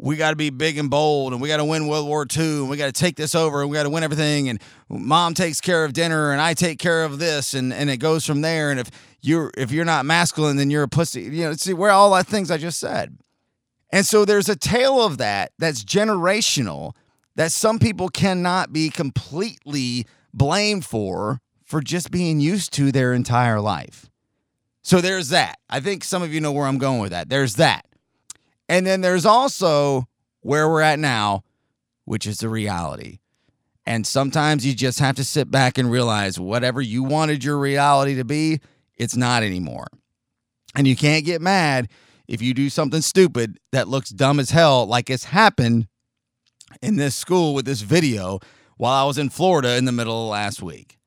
we 0.00 0.16
got 0.16 0.30
to 0.30 0.36
be 0.36 0.50
big 0.50 0.78
and 0.78 0.90
bold 0.90 1.32
and 1.32 1.42
we 1.42 1.48
got 1.48 1.56
to 1.56 1.64
win 1.64 1.88
World 1.88 2.06
War 2.06 2.24
II 2.36 2.60
and 2.60 2.70
we 2.70 2.76
got 2.76 2.86
to 2.86 2.92
take 2.92 3.16
this 3.16 3.34
over 3.34 3.62
and 3.62 3.70
we 3.70 3.74
got 3.74 3.82
to 3.82 3.90
win 3.90 4.04
everything 4.04 4.48
and 4.48 4.60
mom 4.88 5.34
takes 5.34 5.60
care 5.60 5.84
of 5.84 5.92
dinner 5.92 6.30
and 6.30 6.40
I 6.40 6.54
take 6.54 6.78
care 6.78 7.04
of 7.04 7.18
this 7.18 7.54
and 7.54 7.72
and 7.72 7.90
it 7.90 7.96
goes 7.96 8.24
from 8.24 8.42
there. 8.42 8.70
And 8.70 8.78
if 8.78 8.90
you're 9.22 9.50
if 9.56 9.72
you're 9.72 9.86
not 9.86 10.04
masculine 10.04 10.56
then 10.56 10.70
you're 10.70 10.84
a 10.84 10.88
pussy. 10.88 11.22
You 11.22 11.44
know 11.44 11.52
see 11.54 11.72
where 11.72 11.90
all 11.90 12.14
the 12.14 12.22
things 12.22 12.50
I 12.50 12.58
just 12.58 12.78
said 12.78 13.16
and 13.90 14.04
so 14.06 14.24
there's 14.24 14.48
a 14.48 14.56
tale 14.56 15.00
of 15.00 15.18
that 15.18 15.52
that's 15.58 15.84
generational 15.84 16.94
that 17.36 17.52
some 17.52 17.78
people 17.78 18.08
cannot 18.08 18.72
be 18.72 18.90
completely 18.90 20.06
blamed 20.34 20.84
for 20.84 21.40
for 21.64 21.80
just 21.80 22.10
being 22.10 22.40
used 22.40 22.72
to 22.74 22.90
their 22.90 23.12
entire 23.12 23.60
life. 23.60 24.10
So 24.82 25.00
there's 25.00 25.28
that. 25.30 25.58
I 25.68 25.80
think 25.80 26.02
some 26.02 26.22
of 26.22 26.32
you 26.32 26.40
know 26.40 26.52
where 26.52 26.66
I'm 26.66 26.78
going 26.78 27.00
with 27.00 27.10
that. 27.10 27.28
There's 27.28 27.56
that. 27.56 27.86
And 28.68 28.86
then 28.86 29.00
there's 29.00 29.26
also 29.26 30.08
where 30.40 30.68
we're 30.68 30.80
at 30.80 30.98
now, 30.98 31.44
which 32.04 32.26
is 32.26 32.38
the 32.38 32.48
reality. 32.48 33.18
And 33.86 34.06
sometimes 34.06 34.66
you 34.66 34.74
just 34.74 34.98
have 34.98 35.16
to 35.16 35.24
sit 35.24 35.50
back 35.50 35.78
and 35.78 35.90
realize 35.90 36.38
whatever 36.38 36.80
you 36.80 37.02
wanted 37.02 37.44
your 37.44 37.58
reality 37.58 38.14
to 38.16 38.24
be, 38.24 38.60
it's 38.96 39.16
not 39.16 39.42
anymore. 39.42 39.86
And 40.74 40.86
you 40.86 40.96
can't 40.96 41.24
get 41.24 41.40
mad 41.40 41.88
if 42.28 42.42
you 42.42 42.54
do 42.54 42.68
something 42.68 43.00
stupid 43.00 43.58
that 43.72 43.88
looks 43.88 44.10
dumb 44.10 44.38
as 44.38 44.50
hell, 44.50 44.86
like 44.86 45.10
it's 45.10 45.24
happened 45.24 45.88
in 46.82 46.96
this 46.96 47.16
school 47.16 47.54
with 47.54 47.64
this 47.64 47.80
video 47.80 48.38
while 48.76 49.02
I 49.02 49.06
was 49.06 49.18
in 49.18 49.30
Florida 49.30 49.76
in 49.76 49.86
the 49.86 49.92
middle 49.92 50.24
of 50.24 50.30
last 50.30 50.62
week. 50.62 50.98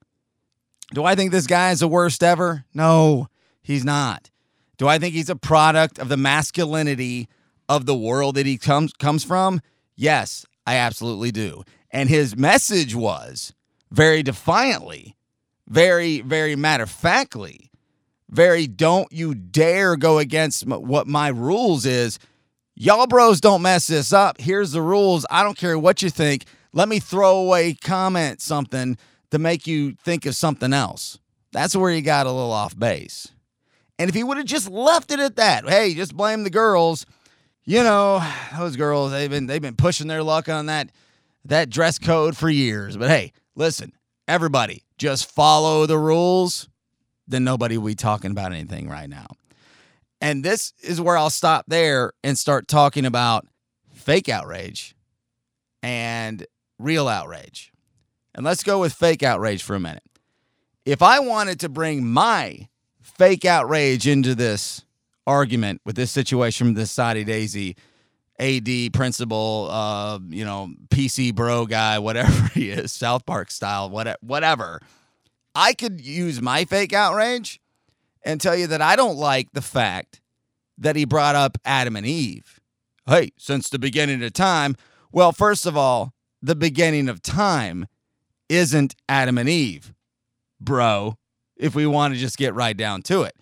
Do 0.93 1.05
I 1.05 1.15
think 1.15 1.31
this 1.31 1.47
guy 1.47 1.71
is 1.71 1.79
the 1.79 1.87
worst 1.87 2.21
ever? 2.23 2.65
No, 2.73 3.27
he's 3.61 3.85
not. 3.85 4.29
Do 4.77 4.87
I 4.87 4.97
think 4.97 5.13
he's 5.13 5.29
a 5.29 5.35
product 5.35 5.99
of 5.99 6.09
the 6.09 6.17
masculinity 6.17 7.29
of 7.69 7.85
the 7.85 7.95
world 7.95 8.35
that 8.35 8.45
he 8.45 8.57
comes 8.57 8.91
comes 8.93 9.23
from? 9.23 9.61
Yes, 9.95 10.45
I 10.65 10.75
absolutely 10.75 11.31
do. 11.31 11.63
And 11.91 12.09
his 12.09 12.35
message 12.35 12.95
was 12.95 13.53
very 13.91 14.23
defiantly, 14.23 15.15
very, 15.67 16.21
very 16.21 16.55
matter 16.55 16.83
of 16.83 16.89
factly, 16.89 17.70
very 18.31 18.65
don't 18.65 19.11
you 19.11 19.35
dare 19.35 19.95
go 19.95 20.17
against 20.17 20.65
what 20.65 21.07
my 21.07 21.27
rules 21.27 21.85
is. 21.85 22.17
Y'all 22.75 23.05
bros 23.05 23.41
don't 23.41 23.61
mess 23.61 23.87
this 23.87 24.13
up. 24.13 24.39
Here's 24.39 24.71
the 24.71 24.81
rules. 24.81 25.25
I 25.29 25.43
don't 25.43 25.57
care 25.57 25.77
what 25.77 26.01
you 26.01 26.09
think. 26.09 26.45
Let 26.73 26.87
me 26.87 26.99
throw 26.99 27.37
away 27.37 27.73
comment 27.73 28.41
something 28.41 28.97
to 29.31 29.39
make 29.39 29.67
you 29.67 29.95
think 30.03 30.25
of 30.25 30.35
something 30.35 30.73
else. 30.73 31.19
That's 31.51 31.75
where 31.75 31.91
he 31.91 32.01
got 32.01 32.27
a 32.27 32.31
little 32.31 32.51
off 32.51 32.77
base. 32.77 33.27
And 33.99 34.09
if 34.09 34.15
he 34.15 34.23
would 34.23 34.37
have 34.37 34.45
just 34.45 34.69
left 34.71 35.11
it 35.11 35.19
at 35.19 35.35
that, 35.35 35.67
hey, 35.67 35.93
just 35.93 36.15
blame 36.15 36.43
the 36.43 36.49
girls. 36.49 37.05
You 37.65 37.83
know, 37.83 38.25
those 38.57 38.75
girls, 38.75 39.11
they've 39.11 39.29
been 39.29 39.45
they've 39.45 39.61
been 39.61 39.75
pushing 39.75 40.07
their 40.07 40.23
luck 40.23 40.49
on 40.49 40.67
that 40.67 40.89
that 41.45 41.69
dress 41.69 41.99
code 41.99 42.35
for 42.35 42.49
years. 42.49 42.97
But 42.97 43.09
hey, 43.09 43.33
listen, 43.55 43.93
everybody, 44.27 44.83
just 44.97 45.29
follow 45.29 45.85
the 45.85 45.97
rules. 45.97 46.67
Then 47.31 47.43
nobody 47.43 47.77
will 47.77 47.87
be 47.87 47.95
talking 47.95 48.31
about 48.31 48.51
anything 48.51 48.89
right 48.89 49.09
now. 49.09 49.27
And 50.19 50.43
this 50.43 50.73
is 50.83 51.01
where 51.01 51.17
I'll 51.17 51.31
stop 51.31 51.65
there 51.67 52.13
and 52.23 52.37
start 52.37 52.67
talking 52.67 53.05
about 53.05 53.47
fake 53.93 54.29
outrage 54.29 54.95
and 55.81 56.45
real 56.77 57.07
outrage. 57.07 57.71
And 58.35 58.45
let's 58.45 58.63
go 58.63 58.79
with 58.79 58.93
fake 58.93 59.23
outrage 59.23 59.63
for 59.63 59.75
a 59.75 59.79
minute. 59.79 60.03
If 60.85 61.01
I 61.01 61.19
wanted 61.19 61.59
to 61.61 61.69
bring 61.69 62.05
my 62.05 62.67
fake 63.01 63.45
outrage 63.45 64.07
into 64.07 64.35
this 64.35 64.83
argument 65.27 65.81
with 65.85 65.95
this 65.95 66.11
situation 66.11 66.73
this 66.73 66.91
Soddy 66.91 67.23
Daisy 67.23 67.75
AD 68.39 68.93
principal, 68.93 69.67
uh, 69.69 70.19
you 70.29 70.43
know, 70.43 70.71
PC 70.89 71.33
bro 71.33 71.65
guy, 71.65 71.99
whatever 72.07 72.47
he 72.49 72.69
is, 72.69 72.91
South 72.91 73.25
Park 73.25 73.51
style, 73.51 73.89
whatever, 73.89 74.17
whatever. 74.21 74.81
I 75.53 75.73
could 75.73 76.01
use 76.01 76.41
my 76.41 76.65
fake 76.65 76.93
outrage 76.93 77.59
and 78.23 78.39
tell 78.39 78.55
you 78.55 78.67
that 78.67 78.81
I 78.81 78.95
don't 78.95 79.17
like 79.17 79.51
the 79.53 79.61
fact 79.61 80.21
that 80.77 80.95
he 80.95 81.05
brought 81.05 81.35
up 81.35 81.57
Adam 81.65 81.95
and 81.95 82.05
Eve. 82.05 82.59
Hey, 83.07 83.31
since 83.37 83.69
the 83.69 83.79
beginning 83.79 84.23
of 84.23 84.33
time, 84.33 84.75
well, 85.11 85.31
first 85.31 85.65
of 85.65 85.75
all, 85.75 86.13
the 86.41 86.55
beginning 86.55 87.09
of 87.09 87.21
time 87.21 87.87
isn't 88.49 88.95
Adam 89.07 89.37
and 89.37 89.49
Eve, 89.49 89.93
bro, 90.59 91.17
if 91.57 91.75
we 91.75 91.85
want 91.85 92.13
to 92.13 92.19
just 92.19 92.37
get 92.37 92.53
right 92.53 92.75
down 92.75 93.01
to 93.03 93.23
it. 93.23 93.35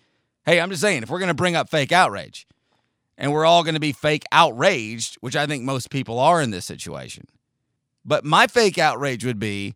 Hey, 0.44 0.60
I'm 0.60 0.70
just 0.70 0.82
saying, 0.82 1.02
if 1.02 1.10
we're 1.10 1.18
going 1.18 1.28
to 1.28 1.34
bring 1.34 1.56
up 1.56 1.68
fake 1.68 1.92
outrage 1.92 2.46
and 3.16 3.32
we're 3.32 3.44
all 3.44 3.62
going 3.62 3.74
to 3.74 3.80
be 3.80 3.92
fake 3.92 4.24
outraged, 4.32 5.16
which 5.20 5.36
I 5.36 5.46
think 5.46 5.62
most 5.62 5.90
people 5.90 6.18
are 6.18 6.40
in 6.40 6.50
this 6.50 6.64
situation, 6.64 7.26
but 8.04 8.24
my 8.24 8.46
fake 8.46 8.78
outrage 8.78 9.24
would 9.24 9.38
be 9.38 9.74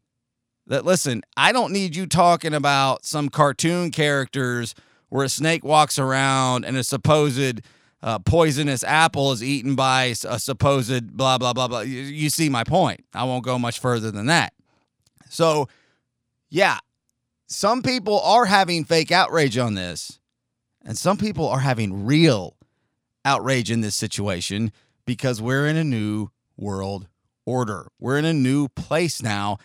that, 0.67 0.85
listen, 0.85 1.23
I 1.37 1.53
don't 1.53 1.73
need 1.73 1.95
you 1.95 2.07
talking 2.07 2.55
about 2.55 3.05
some 3.05 3.29
cartoon 3.29 3.91
characters 3.91 4.75
where 5.09 5.25
a 5.25 5.29
snake 5.29 5.65
walks 5.65 5.99
around 5.99 6.65
and 6.65 6.77
a 6.77 6.85
supposed 6.85 7.61
uh, 8.03 8.19
poisonous 8.19 8.85
apple 8.85 9.33
is 9.33 9.43
eaten 9.43 9.75
by 9.75 10.15
a 10.29 10.39
supposed 10.39 11.17
blah, 11.17 11.39
blah, 11.39 11.53
blah, 11.53 11.69
blah. 11.69 11.81
You, 11.81 12.01
you 12.01 12.31
see 12.31 12.49
my 12.49 12.65
point. 12.65 13.05
I 13.15 13.25
won't 13.25 13.45
go 13.45 13.59
much 13.59 13.79
further 13.79 14.11
than 14.11 14.27
that. 14.27 14.53
So, 15.31 15.69
yeah, 16.51 16.79
some 17.47 17.83
people 17.83 18.21
are 18.21 18.45
having 18.45 18.85
fake 18.85 19.11
outrage 19.11 19.57
on 19.59 19.75
this, 19.75 20.19
and 20.85 20.97
some 20.99 21.17
people 21.17 21.49
are 21.49 21.61
having 21.61 22.05
real 22.07 22.57
outrage 23.25 23.71
in 23.71 23.81
this 23.81 23.95
situation 23.95 24.71
because 25.07 25.41
we're 25.41 25.67
in 25.67 25.77
a 25.77 25.85
new 25.85 26.29
world 26.57 27.09
order. 27.47 27.89
We're 27.99 28.19
in 28.19 28.25
a 28.25 28.33
new 28.33 28.69
place 28.69 29.23
now. 29.23 29.59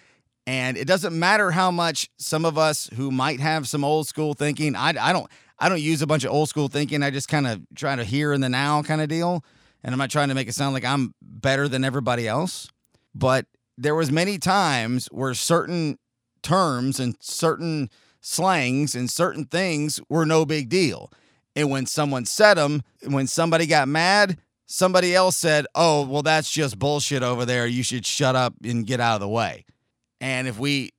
And 0.49 0.77
it 0.77 0.87
doesn't 0.87 1.17
matter 1.17 1.51
how 1.51 1.69
much 1.69 2.09
some 2.17 2.43
of 2.43 2.57
us 2.57 2.89
who 2.95 3.11
might 3.11 3.39
have 3.39 3.67
some 3.67 3.83
old 3.83 4.07
school 4.07 4.33
thinking, 4.33 4.75
I, 4.75 4.95
I 4.99 5.13
don't 5.13 5.29
I 5.59 5.69
don't 5.69 5.79
use 5.79 6.01
a 6.01 6.07
bunch 6.07 6.23
of 6.23 6.31
old 6.31 6.49
school 6.49 6.69
thinking. 6.69 7.03
I 7.03 7.11
just 7.11 7.27
kind 7.27 7.45
of 7.45 7.61
try 7.75 7.95
to 7.95 8.03
hear 8.03 8.33
in 8.33 8.41
the 8.41 8.49
now 8.49 8.81
kind 8.81 8.99
of 8.99 9.09
deal. 9.09 9.45
And 9.83 9.93
I'm 9.93 9.99
not 9.99 10.09
trying 10.09 10.29
to 10.29 10.33
make 10.33 10.47
it 10.47 10.55
sound 10.55 10.73
like 10.73 10.83
I'm 10.83 11.13
better 11.21 11.67
than 11.67 11.83
everybody 11.83 12.27
else. 12.27 12.67
But 13.13 13.45
there 13.77 13.93
was 13.93 14.11
many 14.11 14.39
times 14.39 15.05
where 15.11 15.35
certain 15.35 15.99
terms 16.41 16.99
and 16.99 17.15
certain 17.19 17.91
slangs 18.19 18.95
and 18.95 19.07
certain 19.07 19.45
things 19.45 19.99
were 20.09 20.25
no 20.25 20.47
big 20.47 20.67
deal. 20.67 21.11
And 21.55 21.69
when 21.69 21.85
someone 21.85 22.25
said 22.25 22.55
them, 22.55 22.81
when 23.07 23.27
somebody 23.27 23.67
got 23.67 23.87
mad, 23.87 24.39
somebody 24.65 25.13
else 25.13 25.37
said, 25.37 25.67
"Oh, 25.75 26.07
well 26.07 26.23
that's 26.23 26.49
just 26.49 26.79
bullshit 26.79 27.21
over 27.21 27.45
there. 27.45 27.67
You 27.67 27.83
should 27.83 28.03
shut 28.03 28.35
up 28.35 28.55
and 28.63 28.87
get 28.87 28.99
out 28.99 29.13
of 29.13 29.21
the 29.21 29.29
way." 29.29 29.65
And 30.21 30.47
if 30.47 30.59
we 30.59 30.91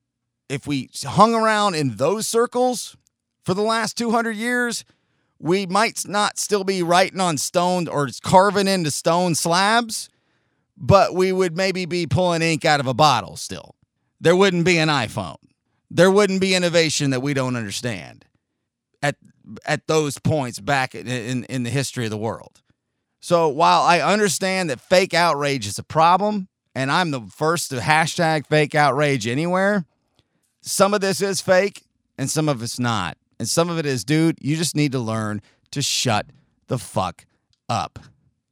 if 0.49 0.67
we 0.67 0.89
hung 1.03 1.33
around 1.33 1.75
in 1.75 1.95
those 1.95 2.27
circles 2.27 2.97
for 3.45 3.53
the 3.53 3.61
last 3.61 3.97
200 3.97 4.31
years, 4.31 4.83
we 5.39 5.65
might 5.65 6.07
not 6.07 6.37
still 6.37 6.63
be 6.63 6.83
writing 6.83 7.19
on 7.19 7.37
stone 7.37 7.87
or 7.87 8.09
carving 8.21 8.67
into 8.67 8.91
stone 8.91 9.33
slabs, 9.33 10.09
but 10.77 11.15
we 11.15 11.31
would 11.31 11.55
maybe 11.55 11.85
be 11.85 12.05
pulling 12.05 12.41
ink 12.41 12.65
out 12.65 12.79
of 12.79 12.87
a 12.87 12.93
bottle 12.93 13.37
still. 13.37 13.75
There 14.19 14.35
wouldn't 14.35 14.65
be 14.65 14.77
an 14.77 14.89
iPhone. 14.89 15.37
There 15.89 16.11
wouldn't 16.11 16.41
be 16.41 16.53
innovation 16.53 17.11
that 17.11 17.21
we 17.21 17.33
don't 17.33 17.55
understand 17.55 18.25
at 19.01 19.15
at 19.65 19.87
those 19.87 20.17
points 20.19 20.59
back 20.59 20.93
in, 20.93 21.07
in, 21.07 21.43
in 21.45 21.63
the 21.63 21.69
history 21.69 22.05
of 22.05 22.11
the 22.11 22.17
world. 22.17 22.61
So 23.19 23.49
while 23.49 23.81
I 23.81 23.99
understand 23.99 24.69
that 24.69 24.79
fake 24.79 25.13
outrage 25.13 25.67
is 25.67 25.77
a 25.79 25.83
problem, 25.83 26.47
and 26.75 26.91
I'm 26.91 27.11
the 27.11 27.21
first 27.21 27.69
to 27.69 27.77
hashtag 27.77 28.47
fake 28.47 28.75
outrage 28.75 29.27
anywhere, 29.27 29.85
some 30.61 30.93
of 30.93 31.01
this 31.01 31.21
is 31.21 31.41
fake 31.41 31.83
and 32.17 32.29
some 32.29 32.47
of 32.47 32.61
it's 32.61 32.79
not. 32.79 33.17
And 33.39 33.49
some 33.49 33.69
of 33.69 33.79
it 33.79 33.85
is, 33.85 34.03
dude, 34.03 34.37
you 34.39 34.55
just 34.55 34.75
need 34.75 34.91
to 34.91 34.99
learn 34.99 35.41
to 35.71 35.81
shut 35.81 36.27
the 36.67 36.77
fuck 36.77 37.25
up. 37.67 37.99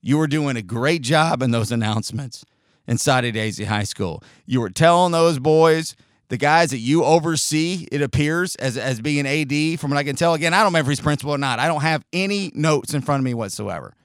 You 0.02 0.18
were 0.18 0.28
doing 0.28 0.58
a 0.58 0.62
great 0.62 1.02
job 1.02 1.44
in 1.44 1.52
those 1.52 1.72
announcements 1.72 2.44
in 2.88 2.98
Soddy 2.98 3.32
Daisy 3.32 3.66
High 3.66 3.84
School. 3.84 4.24
You 4.46 4.62
were 4.62 4.70
telling 4.70 5.12
those 5.12 5.38
boys, 5.38 5.96
the 6.30 6.38
guys 6.38 6.72
that 6.72 6.78
you 6.78 7.04
oversee, 7.04 7.88
it 7.92 8.02
appears, 8.02 8.56
as, 8.56 8.78
as 8.78 9.02
being 9.02 9.28
AD, 9.28 9.80
from 9.80 9.92
what 9.92 9.98
I 9.98 10.04
can 10.04 10.16
tell. 10.16 10.34
Again, 10.34 10.54
I 10.54 10.58
don't 10.58 10.68
remember 10.68 10.92
if 10.92 10.98
he's 10.98 11.04
principal 11.04 11.34
or 11.34 11.38
not. 11.38 11.60
I 11.60 11.68
don't 11.68 11.82
have 11.82 12.04
any 12.14 12.52
notes 12.56 12.94
in 12.94 13.02
front 13.02 13.20
of 13.20 13.26
me 13.26 13.34
whatsoever. 13.34 13.96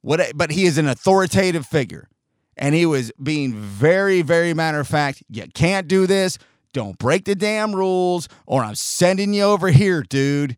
What, 0.00 0.32
but 0.34 0.50
he 0.50 0.64
is 0.64 0.78
an 0.78 0.88
authoritative 0.88 1.66
figure. 1.66 2.08
And 2.56 2.74
he 2.74 2.86
was 2.86 3.12
being 3.22 3.54
very, 3.54 4.22
very 4.22 4.54
matter 4.54 4.80
of 4.80 4.88
fact. 4.88 5.22
You 5.28 5.46
can't 5.54 5.88
do 5.88 6.06
this. 6.06 6.38
Don't 6.72 6.98
break 6.98 7.24
the 7.24 7.34
damn 7.34 7.74
rules, 7.74 8.28
or 8.46 8.64
I'm 8.64 8.74
sending 8.74 9.34
you 9.34 9.42
over 9.42 9.68
here, 9.68 10.02
dude. 10.02 10.56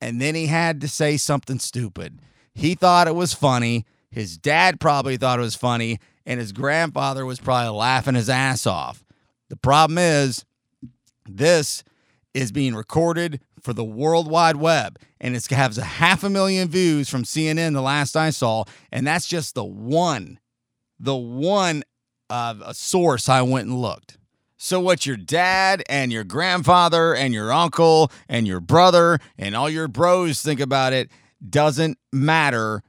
And 0.00 0.20
then 0.20 0.34
he 0.34 0.46
had 0.46 0.80
to 0.80 0.88
say 0.88 1.16
something 1.16 1.58
stupid. 1.58 2.20
He 2.54 2.74
thought 2.74 3.08
it 3.08 3.14
was 3.14 3.32
funny. 3.32 3.84
His 4.10 4.36
dad 4.36 4.80
probably 4.80 5.16
thought 5.16 5.38
it 5.38 5.42
was 5.42 5.54
funny. 5.54 5.98
And 6.26 6.40
his 6.40 6.52
grandfather 6.52 7.24
was 7.24 7.40
probably 7.40 7.76
laughing 7.76 8.14
his 8.14 8.28
ass 8.28 8.66
off. 8.66 9.04
The 9.48 9.56
problem 9.56 9.98
is, 9.98 10.44
this 11.28 11.84
is 12.32 12.50
being 12.50 12.74
recorded 12.74 13.40
for 13.60 13.72
the 13.72 13.84
World 13.84 14.28
Wide 14.28 14.56
Web, 14.56 14.98
and 15.20 15.34
it 15.34 15.46
has 15.46 15.78
a 15.78 15.84
half 15.84 16.22
a 16.22 16.30
million 16.30 16.68
views 16.68 17.08
from 17.08 17.22
CNN 17.24 17.72
the 17.72 17.80
last 17.80 18.16
I 18.16 18.30
saw, 18.30 18.64
and 18.92 19.06
that's 19.06 19.26
just 19.26 19.54
the 19.54 19.64
one, 19.64 20.38
the 20.98 21.16
one 21.16 21.82
uh, 22.30 22.72
source 22.72 23.28
I 23.28 23.42
went 23.42 23.68
and 23.68 23.80
looked. 23.80 24.18
So, 24.56 24.80
what 24.80 25.04
your 25.04 25.16
dad 25.16 25.82
and 25.88 26.12
your 26.12 26.24
grandfather 26.24 27.14
and 27.14 27.34
your 27.34 27.52
uncle 27.52 28.10
and 28.28 28.46
your 28.46 28.60
brother 28.60 29.18
and 29.36 29.54
all 29.54 29.68
your 29.68 29.88
bros 29.88 30.40
think 30.40 30.58
about 30.58 30.92
it 30.92 31.10
doesn't 31.46 31.98
matter. 32.12 32.82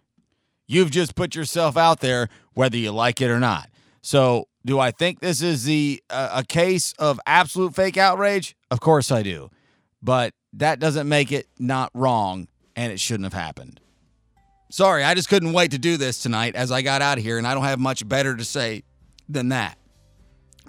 You've 0.67 0.91
just 0.91 1.15
put 1.15 1.35
yourself 1.35 1.75
out 1.75 1.99
there, 1.99 2.29
whether 2.53 2.77
you 2.77 2.91
like 2.91 3.21
it 3.21 3.29
or 3.29 3.39
not. 3.39 3.69
So, 4.01 4.47
do 4.65 4.79
I 4.79 4.91
think 4.91 5.19
this 5.19 5.41
is 5.41 5.65
the 5.65 6.01
uh, 6.09 6.29
a 6.35 6.43
case 6.43 6.93
of 6.97 7.19
absolute 7.25 7.75
fake 7.75 7.97
outrage? 7.97 8.55
Of 8.71 8.79
course 8.79 9.11
I 9.11 9.21
do. 9.21 9.49
But 10.01 10.33
that 10.53 10.79
doesn't 10.79 11.09
make 11.09 11.31
it 11.31 11.47
not 11.59 11.91
wrong 11.93 12.47
and 12.75 12.91
it 12.91 12.99
shouldn't 12.99 13.25
have 13.25 13.39
happened. 13.39 13.81
Sorry, 14.75 15.05
I 15.05 15.13
just 15.13 15.29
couldn't 15.29 15.53
wait 15.53 15.71
to 15.71 15.77
do 15.77 15.95
this 15.95 16.21
tonight 16.21 16.53
as 16.53 16.69
I 16.69 16.81
got 16.81 17.01
out 17.01 17.17
of 17.17 17.23
here, 17.23 17.37
and 17.37 17.47
I 17.47 17.53
don't 17.53 17.63
have 17.63 17.79
much 17.79 18.05
better 18.05 18.35
to 18.35 18.43
say 18.43 18.83
than 19.29 19.47
that. 19.47 19.77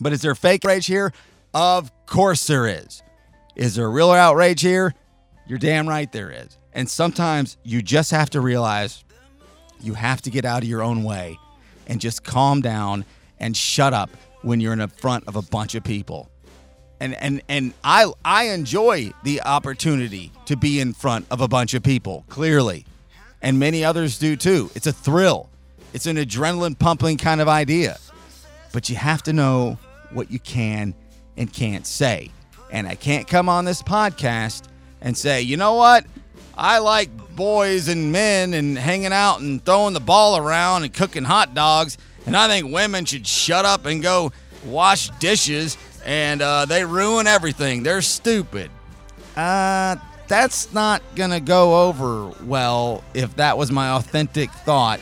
But 0.00 0.12
is 0.12 0.22
there 0.22 0.36
fake 0.36 0.64
outrage 0.64 0.86
here? 0.86 1.12
Of 1.52 1.90
course 2.06 2.46
there 2.46 2.68
is. 2.68 3.02
Is 3.56 3.74
there 3.74 3.90
real 3.90 4.12
outrage 4.12 4.60
here? 4.60 4.94
You're 5.48 5.58
damn 5.58 5.88
right 5.88 6.12
there 6.12 6.30
is. 6.30 6.56
And 6.72 6.88
sometimes 6.88 7.56
you 7.64 7.82
just 7.82 8.12
have 8.12 8.30
to 8.30 8.40
realize 8.40 9.04
you 9.80 9.94
have 9.94 10.22
to 10.22 10.30
get 10.30 10.44
out 10.44 10.62
of 10.62 10.68
your 10.68 10.84
own 10.84 11.02
way 11.02 11.36
and 11.88 12.00
just 12.00 12.22
calm 12.22 12.60
down 12.60 13.04
and 13.40 13.56
shut 13.56 13.92
up 13.92 14.10
when 14.42 14.60
you're 14.60 14.72
in 14.72 14.78
the 14.78 14.86
front 14.86 15.26
of 15.26 15.34
a 15.34 15.42
bunch 15.42 15.74
of 15.74 15.82
people. 15.82 16.30
And 17.00 17.14
and 17.14 17.42
and 17.48 17.74
I 17.82 18.12
I 18.24 18.50
enjoy 18.50 19.10
the 19.24 19.42
opportunity 19.42 20.30
to 20.44 20.56
be 20.56 20.78
in 20.78 20.92
front 20.92 21.26
of 21.28 21.40
a 21.40 21.48
bunch 21.48 21.74
of 21.74 21.82
people, 21.82 22.24
clearly. 22.28 22.86
And 23.42 23.58
many 23.58 23.84
others 23.84 24.18
do 24.18 24.36
too. 24.36 24.70
It's 24.74 24.86
a 24.86 24.92
thrill. 24.92 25.48
It's 25.92 26.06
an 26.06 26.16
adrenaline 26.16 26.78
pumping 26.78 27.16
kind 27.16 27.40
of 27.40 27.48
idea. 27.48 27.98
But 28.72 28.88
you 28.90 28.96
have 28.96 29.22
to 29.24 29.32
know 29.32 29.78
what 30.10 30.30
you 30.30 30.38
can 30.38 30.94
and 31.36 31.52
can't 31.52 31.86
say. 31.86 32.30
And 32.70 32.86
I 32.86 32.94
can't 32.94 33.28
come 33.28 33.48
on 33.48 33.64
this 33.64 33.82
podcast 33.82 34.64
and 35.00 35.16
say, 35.16 35.42
you 35.42 35.56
know 35.56 35.74
what? 35.74 36.04
I 36.56 36.78
like 36.78 37.36
boys 37.36 37.88
and 37.88 38.12
men 38.12 38.54
and 38.54 38.78
hanging 38.78 39.12
out 39.12 39.40
and 39.40 39.64
throwing 39.64 39.94
the 39.94 40.00
ball 40.00 40.36
around 40.36 40.84
and 40.84 40.92
cooking 40.92 41.24
hot 41.24 41.54
dogs. 41.54 41.98
And 42.24 42.36
I 42.36 42.48
think 42.48 42.72
women 42.72 43.04
should 43.04 43.26
shut 43.26 43.64
up 43.64 43.86
and 43.86 44.02
go 44.02 44.32
wash 44.64 45.10
dishes 45.18 45.76
and 46.04 46.40
uh, 46.40 46.64
they 46.64 46.84
ruin 46.84 47.26
everything. 47.26 47.82
They're 47.82 48.02
stupid. 48.02 48.70
Uh, 49.36 49.96
that's 50.28 50.72
not 50.72 51.02
going 51.14 51.30
to 51.30 51.40
go 51.40 51.88
over 51.88 52.28
well 52.44 53.04
if 53.14 53.36
that 53.36 53.56
was 53.56 53.70
my 53.70 53.90
authentic 53.90 54.50
thought 54.50 55.00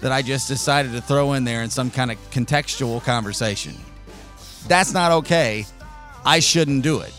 that 0.00 0.12
I 0.12 0.22
just 0.22 0.48
decided 0.48 0.92
to 0.92 1.00
throw 1.00 1.32
in 1.32 1.44
there 1.44 1.62
in 1.62 1.70
some 1.70 1.90
kind 1.90 2.10
of 2.10 2.18
contextual 2.30 3.02
conversation. 3.02 3.74
That's 4.68 4.92
not 4.92 5.12
okay. 5.12 5.64
I 6.24 6.40
shouldn't 6.40 6.82
do 6.82 7.00
it. 7.00 7.12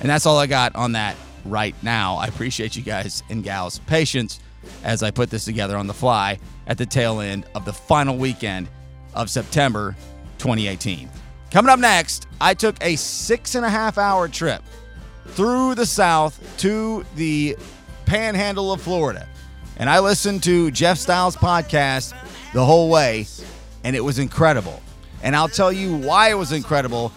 And 0.00 0.10
that's 0.10 0.26
all 0.26 0.38
I 0.38 0.46
got 0.46 0.74
on 0.74 0.92
that 0.92 1.16
right 1.44 1.74
now. 1.82 2.16
I 2.16 2.26
appreciate 2.26 2.76
you 2.76 2.82
guys 2.82 3.22
and 3.30 3.42
gals' 3.42 3.78
patience 3.80 4.40
as 4.84 5.02
I 5.02 5.10
put 5.10 5.30
this 5.30 5.44
together 5.44 5.76
on 5.76 5.86
the 5.86 5.94
fly 5.94 6.38
at 6.66 6.78
the 6.78 6.86
tail 6.86 7.20
end 7.20 7.46
of 7.54 7.64
the 7.64 7.72
final 7.72 8.16
weekend 8.16 8.68
of 9.14 9.30
September 9.30 9.96
2018. 10.38 11.08
Coming 11.50 11.70
up 11.70 11.78
next, 11.78 12.26
I 12.40 12.54
took 12.54 12.76
a 12.82 12.96
six 12.96 13.54
and 13.54 13.64
a 13.64 13.70
half 13.70 13.96
hour 13.96 14.28
trip 14.28 14.62
through 15.28 15.74
the 15.74 15.86
South 15.86 16.40
to 16.58 17.04
the 17.16 17.56
panhandle 18.06 18.72
of 18.72 18.80
Florida. 18.80 19.28
And 19.76 19.90
I 19.90 19.98
listened 19.98 20.42
to 20.44 20.70
Jeff 20.70 20.98
Styles' 20.98 21.36
podcast 21.36 22.14
the 22.54 22.64
whole 22.64 22.88
way, 22.88 23.26
and 23.84 23.94
it 23.94 24.00
was 24.00 24.18
incredible. 24.18 24.82
And 25.22 25.36
I'll 25.36 25.48
tell 25.48 25.72
you 25.72 25.96
why 25.96 26.30
it 26.30 26.34
was 26.34 26.52
incredible. 26.52 27.12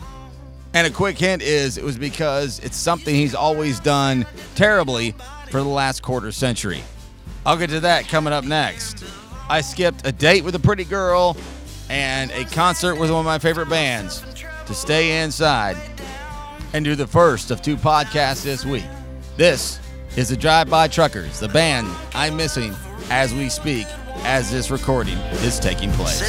And 0.73 0.85
a 0.85 0.89
quick 0.89 1.17
hint 1.17 1.41
is 1.41 1.77
it 1.77 1.83
was 1.83 1.97
because 1.97 2.59
it's 2.59 2.77
something 2.77 3.15
he's 3.15 3.35
always 3.35 3.79
done 3.79 4.25
terribly 4.55 5.15
for 5.49 5.59
the 5.59 5.69
last 5.69 6.01
quarter 6.01 6.31
century. 6.31 6.83
I'll 7.45 7.57
get 7.57 7.69
to 7.69 7.79
that 7.81 8.07
coming 8.07 8.33
up 8.33 8.43
next. 8.43 9.03
I 9.49 9.61
skipped 9.61 10.05
a 10.05 10.11
date 10.11 10.43
with 10.43 10.55
a 10.55 10.59
pretty 10.59 10.83
girl 10.83 11.37
and 11.89 12.29
a 12.31 12.45
concert 12.45 12.95
with 12.95 13.09
one 13.09 13.19
of 13.19 13.25
my 13.25 13.39
favorite 13.39 13.69
bands 13.69 14.23
to 14.67 14.73
stay 14.75 15.23
inside 15.23 15.75
and 16.73 16.85
do 16.85 16.95
the 16.95 17.07
first 17.07 17.51
of 17.51 17.61
two 17.61 17.77
podcasts 17.77 18.43
this 18.43 18.65
week. 18.65 18.85
This 19.37 19.79
is 20.15 20.29
the 20.29 20.37
Drive 20.37 20.69
By 20.69 20.87
Truckers, 20.87 21.39
the 21.39 21.47
band 21.47 21.87
I'm 22.13 22.35
missing 22.35 22.75
as 23.09 23.33
we 23.33 23.49
speak, 23.49 23.87
as 24.23 24.51
this 24.51 24.69
recording 24.69 25.17
is 25.43 25.59
taking 25.59 25.91
place. 25.93 26.19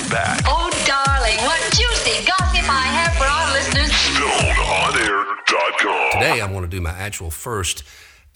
Right 0.00 0.10
back. 0.10 0.40
Oh, 0.46 0.70
darling, 0.86 1.36
what 1.44 1.60
juicy 1.72 2.24
gossip 2.26 2.68
I 2.68 2.82
have 2.82 3.14
for 3.14 3.24
our 3.24 3.52
listeners. 3.52 3.90
StoneOnAir.com. 3.90 6.10
Today, 6.12 6.40
I 6.40 6.50
want 6.50 6.64
to 6.64 6.70
do 6.70 6.80
my 6.80 6.90
actual 6.90 7.30
first, 7.30 7.82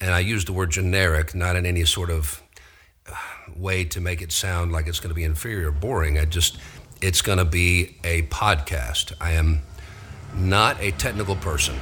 and 0.00 0.12
I 0.12 0.20
use 0.20 0.44
the 0.44 0.52
word 0.52 0.70
generic, 0.70 1.34
not 1.34 1.56
in 1.56 1.66
any 1.66 1.84
sort 1.84 2.10
of 2.10 2.42
uh, 3.08 3.14
way 3.56 3.84
to 3.84 4.00
make 4.00 4.22
it 4.22 4.32
sound 4.32 4.72
like 4.72 4.86
it's 4.86 5.00
going 5.00 5.10
to 5.10 5.14
be 5.14 5.24
inferior 5.24 5.68
or 5.68 5.72
boring. 5.72 6.18
I 6.18 6.24
just, 6.24 6.58
it's 7.00 7.22
going 7.22 7.38
to 7.38 7.44
be 7.44 7.96
a 8.04 8.22
podcast. 8.22 9.12
I 9.20 9.32
am 9.32 9.60
not 10.34 10.80
a 10.80 10.92
technical 10.92 11.36
person. 11.36 11.76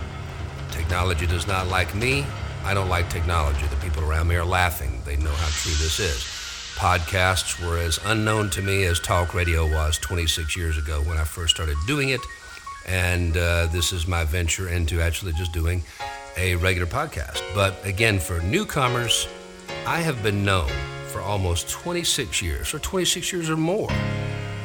Technology 0.70 1.26
does 1.26 1.46
not 1.46 1.68
like 1.68 1.94
me. 1.94 2.26
I 2.64 2.74
don't 2.74 2.88
like 2.88 3.08
technology. 3.08 3.66
The 3.66 3.76
people 3.76 4.04
around 4.04 4.28
me 4.28 4.36
are 4.36 4.44
laughing. 4.44 5.00
They 5.04 5.16
know 5.16 5.30
how 5.30 5.48
true 5.48 5.72
this 5.72 5.98
is. 5.98 6.39
Podcasts 6.80 7.62
were 7.62 7.76
as 7.76 8.00
unknown 8.06 8.48
to 8.48 8.62
me 8.62 8.84
as 8.84 8.98
talk 8.98 9.34
radio 9.34 9.70
was 9.70 9.98
26 9.98 10.56
years 10.56 10.78
ago 10.78 11.02
when 11.02 11.18
I 11.18 11.24
first 11.24 11.54
started 11.54 11.76
doing 11.86 12.08
it. 12.08 12.22
And 12.86 13.36
uh, 13.36 13.66
this 13.66 13.92
is 13.92 14.06
my 14.06 14.24
venture 14.24 14.66
into 14.66 14.98
actually 15.02 15.34
just 15.34 15.52
doing 15.52 15.82
a 16.38 16.56
regular 16.56 16.86
podcast. 16.86 17.42
But 17.54 17.84
again, 17.84 18.18
for 18.18 18.40
newcomers, 18.40 19.28
I 19.86 20.00
have 20.00 20.22
been 20.22 20.42
known 20.42 20.70
for 21.08 21.20
almost 21.20 21.68
26 21.68 22.40
years, 22.40 22.72
or 22.72 22.78
26 22.78 23.30
years 23.30 23.50
or 23.50 23.58
more, 23.58 23.90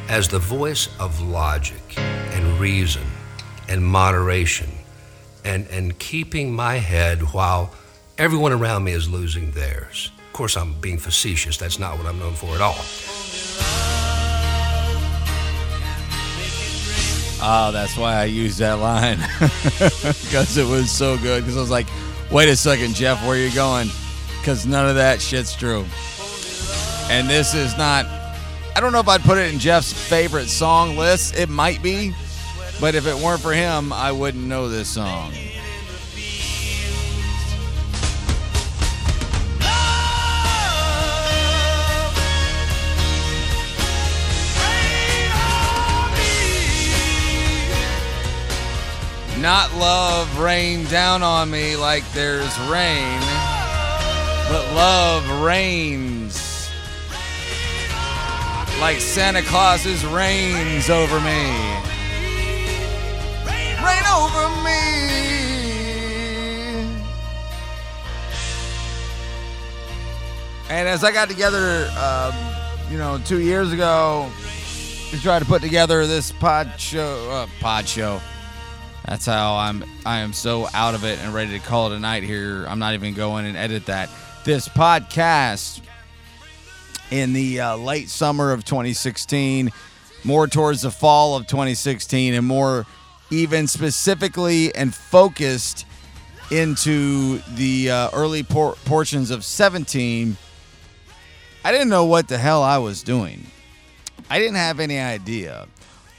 as 0.07 0.29
the 0.29 0.39
voice 0.39 0.87
of 1.01 1.19
logic 1.19 1.97
and 1.97 2.61
reason 2.61 3.03
and 3.67 3.85
moderation 3.85 4.69
and, 5.43 5.67
and 5.67 5.99
keeping 5.99 6.55
my 6.55 6.75
head 6.75 7.33
while 7.33 7.75
everyone 8.17 8.53
around 8.53 8.85
me 8.85 8.93
is 8.93 9.09
losing 9.09 9.51
theirs. 9.51 10.11
Course, 10.35 10.57
I'm 10.57 10.73
being 10.81 10.97
facetious. 10.97 11.55
That's 11.55 11.79
not 11.79 11.97
what 11.97 12.07
I'm 12.07 12.19
known 12.19 12.33
for 12.33 12.53
at 12.55 12.59
all. 12.59 12.75
Oh, 17.41 17.71
that's 17.71 17.95
why 17.95 18.15
I 18.15 18.25
used 18.25 18.59
that 18.59 18.79
line 18.79 19.15
because 19.39 20.57
it 20.57 20.67
was 20.67 20.91
so 20.91 21.17
good. 21.19 21.43
Because 21.43 21.55
I 21.55 21.61
was 21.61 21.69
like, 21.69 21.87
wait 22.29 22.49
a 22.49 22.57
second, 22.57 22.95
Jeff, 22.95 23.21
where 23.21 23.35
are 23.35 23.37
you 23.37 23.49
going? 23.55 23.87
Because 24.41 24.65
none 24.65 24.89
of 24.89 24.95
that 24.95 25.21
shit's 25.21 25.55
true. 25.55 25.85
And 27.09 27.29
this 27.29 27.53
is 27.53 27.77
not, 27.77 28.05
I 28.75 28.81
don't 28.81 28.91
know 28.91 28.99
if 28.99 29.07
I'd 29.07 29.21
put 29.21 29.37
it 29.37 29.53
in 29.53 29.57
Jeff's 29.57 29.93
favorite 29.93 30.47
song 30.47 30.97
list. 30.97 31.39
It 31.39 31.47
might 31.47 31.81
be, 31.81 32.13
but 32.81 32.93
if 32.93 33.07
it 33.07 33.15
weren't 33.15 33.39
for 33.39 33.53
him, 33.53 33.93
I 33.93 34.11
wouldn't 34.11 34.43
know 34.43 34.67
this 34.67 34.89
song. 34.89 35.31
Not 49.45 49.75
love 49.75 50.39
rain 50.39 50.85
down 50.85 51.21
on 51.21 51.51
me 51.51 51.75
like 51.75 52.03
there's 52.13 52.57
rain, 52.61 53.19
but 54.49 54.73
love 54.73 55.43
rains 55.43 56.67
like 58.79 58.99
Santa 58.99 59.43
Claus's 59.43 60.03
rains 60.07 60.89
over 60.89 61.19
me. 61.19 61.45
Rain 63.85 64.03
over 64.09 64.49
me. 64.63 64.81
And 70.71 70.87
as 70.87 71.03
I 71.03 71.11
got 71.11 71.29
together, 71.29 71.87
um, 71.99 72.33
you 72.89 72.97
know, 72.97 73.19
two 73.23 73.41
years 73.41 73.71
ago 73.71 74.27
to 75.11 75.21
try 75.21 75.37
to 75.37 75.45
put 75.45 75.61
together 75.61 76.07
this 76.07 76.31
pod 76.31 76.79
show, 76.79 77.29
uh, 77.29 77.45
pod 77.59 77.87
show. 77.87 78.19
That's 79.07 79.25
how 79.25 79.55
I'm. 79.55 79.83
I 80.05 80.19
am 80.19 80.33
so 80.33 80.67
out 80.73 80.95
of 80.95 81.03
it 81.03 81.19
and 81.19 81.33
ready 81.33 81.51
to 81.51 81.59
call 81.59 81.91
it 81.91 81.95
a 81.95 81.99
night 81.99 82.23
here. 82.23 82.65
I'm 82.67 82.79
not 82.79 82.95
even 82.95 83.13
going 83.13 83.45
and 83.45 83.55
edit 83.55 83.85
that. 83.85 84.09
This 84.43 84.67
podcast 84.67 85.81
in 87.11 87.33
the 87.33 87.59
uh, 87.59 87.77
late 87.77 88.09
summer 88.09 88.51
of 88.51 88.65
2016, 88.65 89.71
more 90.23 90.47
towards 90.47 90.81
the 90.81 90.91
fall 90.91 91.35
of 91.35 91.45
2016, 91.45 92.33
and 92.33 92.45
more 92.47 92.85
even 93.29 93.67
specifically 93.67 94.73
and 94.73 94.93
focused 94.93 95.85
into 96.51 97.39
the 97.55 97.91
uh, 97.91 98.09
early 98.13 98.43
por- 98.43 98.75
portions 98.85 99.29
of 99.29 99.43
17. 99.43 100.37
I 101.63 101.71
didn't 101.71 101.89
know 101.89 102.05
what 102.05 102.27
the 102.27 102.37
hell 102.37 102.63
I 102.63 102.77
was 102.79 103.03
doing. 103.03 103.45
I 104.29 104.39
didn't 104.39 104.55
have 104.55 104.79
any 104.79 104.99
idea. 104.99 105.67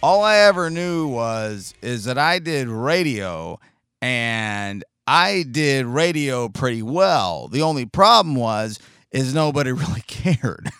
All 0.06 0.22
I 0.22 0.36
ever 0.36 0.70
knew 0.70 1.08
was 1.08 1.74
is 1.82 2.04
that 2.04 2.16
I 2.16 2.38
did 2.38 2.68
radio 2.68 3.58
and 4.00 4.84
I 5.04 5.44
did 5.50 5.84
radio 5.84 6.48
pretty 6.48 6.80
well. 6.80 7.48
The 7.48 7.62
only 7.62 7.86
problem 7.86 8.36
was 8.36 8.78
is 9.10 9.34
nobody 9.34 9.72
really 9.72 10.02
cared, 10.02 10.70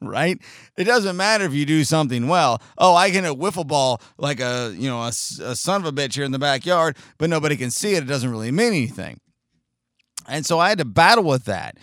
right? 0.00 0.40
It 0.76 0.84
doesn't 0.86 1.16
matter 1.16 1.44
if 1.44 1.54
you 1.54 1.64
do 1.64 1.84
something 1.84 2.26
well. 2.26 2.60
Oh, 2.76 2.96
I 2.96 3.12
can 3.12 3.22
hit 3.22 3.38
wiffle 3.38 3.64
ball 3.64 4.02
like 4.18 4.40
a 4.40 4.74
you 4.76 4.88
know 4.88 5.02
a, 5.02 5.10
a 5.10 5.54
son 5.54 5.80
of 5.80 5.86
a 5.86 5.92
bitch 5.92 6.16
here 6.16 6.24
in 6.24 6.32
the 6.32 6.40
backyard, 6.40 6.96
but 7.16 7.30
nobody 7.30 7.56
can 7.56 7.70
see 7.70 7.94
it. 7.94 8.02
It 8.02 8.08
doesn't 8.08 8.28
really 8.28 8.50
mean 8.50 8.72
anything. 8.72 9.20
And 10.26 10.44
so 10.44 10.58
I 10.58 10.70
had 10.70 10.78
to 10.78 10.84
battle 10.84 11.22
with 11.22 11.44
that 11.44 11.78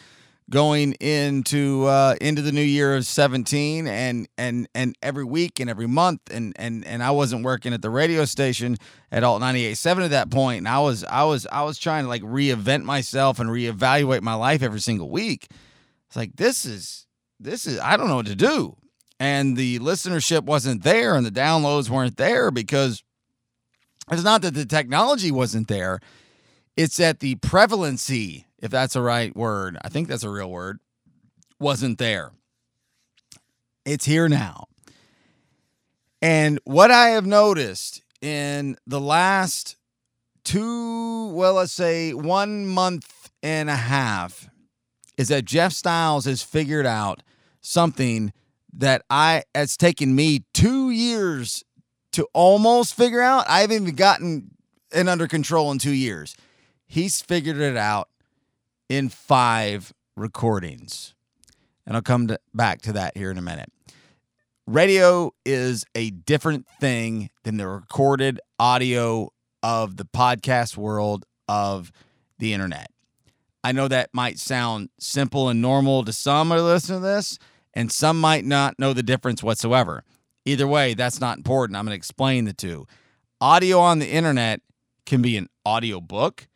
going 0.51 0.91
into 0.99 1.85
uh, 1.85 2.15
into 2.21 2.41
the 2.41 2.51
new 2.51 2.61
year 2.61 2.95
of 2.95 3.05
17 3.05 3.87
and 3.87 4.27
and 4.37 4.67
and 4.75 4.95
every 5.01 5.23
week 5.23 5.59
and 5.59 5.69
every 5.69 5.87
month 5.87 6.21
and 6.29 6.53
and 6.57 6.85
and 6.85 7.01
I 7.01 7.11
wasn't 7.11 7.43
working 7.43 7.73
at 7.73 7.81
the 7.81 7.89
radio 7.89 8.25
station 8.25 8.77
at 9.11 9.23
Alt 9.23 9.41
98.7 9.41 10.03
at 10.05 10.11
that 10.11 10.29
point 10.29 10.59
and 10.59 10.67
I 10.67 10.79
was 10.79 11.03
I 11.05 11.23
was 11.23 11.47
I 11.51 11.63
was 11.63 11.79
trying 11.79 12.03
to 12.03 12.09
like 12.09 12.21
reinvent 12.21 12.83
myself 12.83 13.39
and 13.39 13.49
reevaluate 13.49 14.21
my 14.21 14.35
life 14.35 14.61
every 14.61 14.81
single 14.81 15.09
week. 15.09 15.47
It's 16.07 16.17
like 16.17 16.35
this 16.35 16.65
is 16.65 17.07
this 17.39 17.65
is 17.65 17.79
I 17.79 17.97
don't 17.97 18.09
know 18.09 18.17
what 18.17 18.27
to 18.27 18.35
do. 18.35 18.75
And 19.19 19.55
the 19.55 19.79
listenership 19.79 20.43
wasn't 20.43 20.83
there 20.83 21.15
and 21.15 21.25
the 21.25 21.31
downloads 21.31 21.89
weren't 21.89 22.17
there 22.17 22.51
because 22.51 23.03
it's 24.11 24.23
not 24.23 24.41
that 24.41 24.53
the 24.53 24.65
technology 24.65 25.31
wasn't 25.31 25.69
there. 25.69 25.99
It's 26.75 26.97
that 26.97 27.19
the 27.19 27.35
prevalency 27.35 28.47
if 28.61 28.71
that's 28.71 28.95
a 28.95 29.01
right 29.01 29.35
word, 29.35 29.77
I 29.81 29.89
think 29.89 30.07
that's 30.07 30.23
a 30.23 30.29
real 30.29 30.49
word, 30.49 30.79
wasn't 31.59 31.97
there. 31.97 32.31
It's 33.85 34.05
here 34.05 34.29
now. 34.29 34.67
And 36.21 36.59
what 36.63 36.91
I 36.91 37.09
have 37.09 37.25
noticed 37.25 38.03
in 38.21 38.77
the 38.85 39.01
last 39.01 39.75
two, 40.43 41.29
well, 41.29 41.55
let's 41.55 41.71
say 41.71 42.13
one 42.13 42.67
month 42.67 43.31
and 43.41 43.69
a 43.69 43.75
half, 43.75 44.47
is 45.17 45.29
that 45.29 45.45
Jeff 45.45 45.73
Styles 45.73 46.25
has 46.25 46.43
figured 46.43 46.85
out 46.85 47.23
something 47.59 48.31
that 48.73 49.03
I 49.09 49.43
it's 49.53 49.75
taken 49.75 50.15
me 50.15 50.43
two 50.53 50.91
years 50.91 51.63
to 52.13 52.27
almost 52.33 52.95
figure 52.95 53.21
out. 53.21 53.45
I 53.47 53.61
haven't 53.61 53.83
even 53.83 53.95
gotten 53.95 54.51
it 54.91 55.07
under 55.07 55.27
control 55.27 55.71
in 55.71 55.79
two 55.79 55.93
years. 55.93 56.35
He's 56.87 57.21
figured 57.21 57.57
it 57.57 57.77
out 57.77 58.09
in 58.91 59.07
five 59.07 59.93
recordings. 60.17 61.15
And 61.85 61.95
I'll 61.95 62.01
come 62.01 62.27
to, 62.27 62.37
back 62.53 62.81
to 62.81 62.91
that 62.91 63.15
here 63.15 63.31
in 63.31 63.37
a 63.37 63.41
minute. 63.41 63.71
Radio 64.67 65.31
is 65.45 65.85
a 65.95 66.09
different 66.09 66.67
thing 66.81 67.29
than 67.43 67.55
the 67.55 67.69
recorded 67.69 68.41
audio 68.59 69.29
of 69.63 69.95
the 69.95 70.03
podcast 70.03 70.75
world 70.75 71.25
of 71.47 71.93
the 72.37 72.53
internet. 72.53 72.91
I 73.63 73.71
know 73.71 73.87
that 73.87 74.09
might 74.11 74.39
sound 74.39 74.89
simple 74.99 75.47
and 75.47 75.61
normal 75.61 76.03
to 76.03 76.11
some 76.11 76.51
who 76.51 76.57
listen 76.57 76.95
to 76.95 77.01
this, 77.01 77.39
and 77.73 77.89
some 77.89 78.19
might 78.19 78.43
not 78.43 78.77
know 78.77 78.91
the 78.91 79.03
difference 79.03 79.41
whatsoever. 79.41 80.03
Either 80.43 80.67
way, 80.67 80.95
that's 80.95 81.21
not 81.21 81.37
important. 81.37 81.77
I'm 81.77 81.85
going 81.85 81.93
to 81.93 81.97
explain 81.97 82.43
the 82.43 82.51
two. 82.51 82.87
Audio 83.39 83.79
on 83.79 83.99
the 83.99 84.09
internet 84.09 84.59
can 85.05 85.21
be 85.21 85.37
an 85.37 85.47
audio 85.65 86.01
book, 86.01 86.49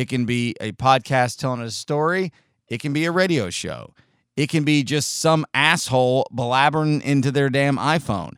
it 0.00 0.08
can 0.08 0.24
be 0.24 0.54
a 0.62 0.72
podcast 0.72 1.38
telling 1.38 1.60
a 1.60 1.70
story. 1.70 2.32
It 2.68 2.80
can 2.80 2.94
be 2.94 3.04
a 3.04 3.10
radio 3.10 3.50
show. 3.50 3.92
It 4.34 4.48
can 4.48 4.64
be 4.64 4.82
just 4.82 5.20
some 5.20 5.44
asshole 5.52 6.26
blabbering 6.34 7.02
into 7.02 7.30
their 7.30 7.50
damn 7.50 7.76
iPhone. 7.76 8.32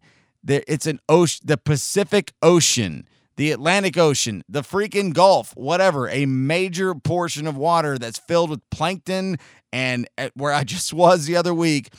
It's 0.44 0.86
an 0.86 0.98
ocean, 1.08 1.46
the 1.46 1.56
Pacific 1.56 2.32
Ocean, 2.42 3.06
the 3.36 3.52
Atlantic 3.52 3.96
Ocean, 3.96 4.42
the 4.48 4.62
freaking 4.62 5.14
Gulf, 5.14 5.56
whatever, 5.56 6.08
a 6.08 6.26
major 6.26 6.96
portion 6.96 7.46
of 7.46 7.56
water 7.56 7.96
that's 7.96 8.18
filled 8.18 8.50
with 8.50 8.68
plankton. 8.70 9.36
And 9.72 10.08
uh, 10.18 10.30
where 10.34 10.52
I 10.52 10.64
just 10.64 10.92
was 10.92 11.26
the 11.26 11.36
other 11.36 11.54
week, 11.54 11.94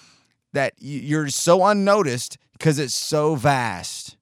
that 0.51 0.73
you're 0.77 1.29
so 1.29 1.65
unnoticed 1.65 2.37
because 2.51 2.79
it's 2.79 2.93
so 2.93 3.35
vast. 3.35 4.17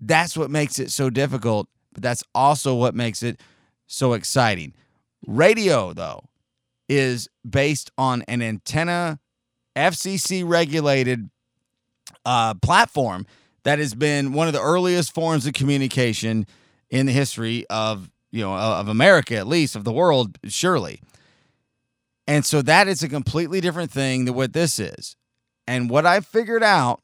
That's 0.00 0.34
what 0.34 0.50
makes 0.50 0.78
it 0.78 0.90
so 0.92 1.10
difficult, 1.10 1.68
but 1.92 2.02
that's 2.02 2.24
also 2.34 2.74
what 2.74 2.94
makes 2.94 3.22
it 3.22 3.38
so 3.88 4.12
exciting. 4.12 4.74
Radio, 5.26 5.92
though, 5.92 6.28
is 6.88 7.28
based 7.48 7.90
on 7.98 8.22
an 8.28 8.40
antenna, 8.40 9.18
FCC 9.74 10.48
regulated 10.48 11.28
uh, 12.24 12.54
platform 12.54 13.26
that 13.64 13.78
has 13.78 13.94
been 13.94 14.32
one 14.32 14.46
of 14.46 14.54
the 14.54 14.62
earliest 14.62 15.12
forms 15.12 15.46
of 15.46 15.52
communication 15.52 16.46
in 16.90 17.04
the 17.04 17.12
history 17.12 17.66
of 17.68 18.10
you 18.30 18.42
know 18.42 18.54
of 18.54 18.88
America 18.88 19.36
at 19.36 19.46
least 19.46 19.76
of 19.76 19.84
the 19.84 19.92
world 19.92 20.38
surely. 20.44 21.02
And 22.26 22.46
so 22.46 22.62
that 22.62 22.88
is 22.88 23.02
a 23.02 23.08
completely 23.08 23.60
different 23.60 23.90
thing 23.90 24.24
than 24.24 24.34
what 24.34 24.54
this 24.54 24.78
is. 24.78 25.16
And 25.66 25.90
what 25.90 26.06
I 26.06 26.20
figured 26.20 26.62
out 26.62 27.02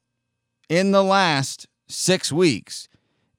in 0.70 0.92
the 0.92 1.02
last 1.02 1.66
6 1.88 2.32
weeks 2.32 2.88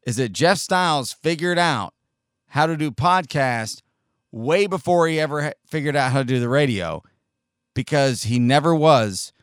is 0.06 0.18
that 0.18 0.32
Jeff 0.32 0.60
Styles 0.60 1.14
figured 1.14 1.58
out 1.58 1.95
how 2.56 2.66
to 2.66 2.78
do 2.78 2.90
podcast 2.90 3.82
way 4.32 4.66
before 4.66 5.10
he 5.10 5.20
ever 5.20 5.52
figured 5.68 5.94
out 5.94 6.14
how 6.14 6.20
to 6.20 6.24
do 6.24 6.40
the 6.40 6.48
radio 6.48 7.04
because 7.74 8.24
he 8.24 8.40
never 8.40 8.74
was 8.74 9.34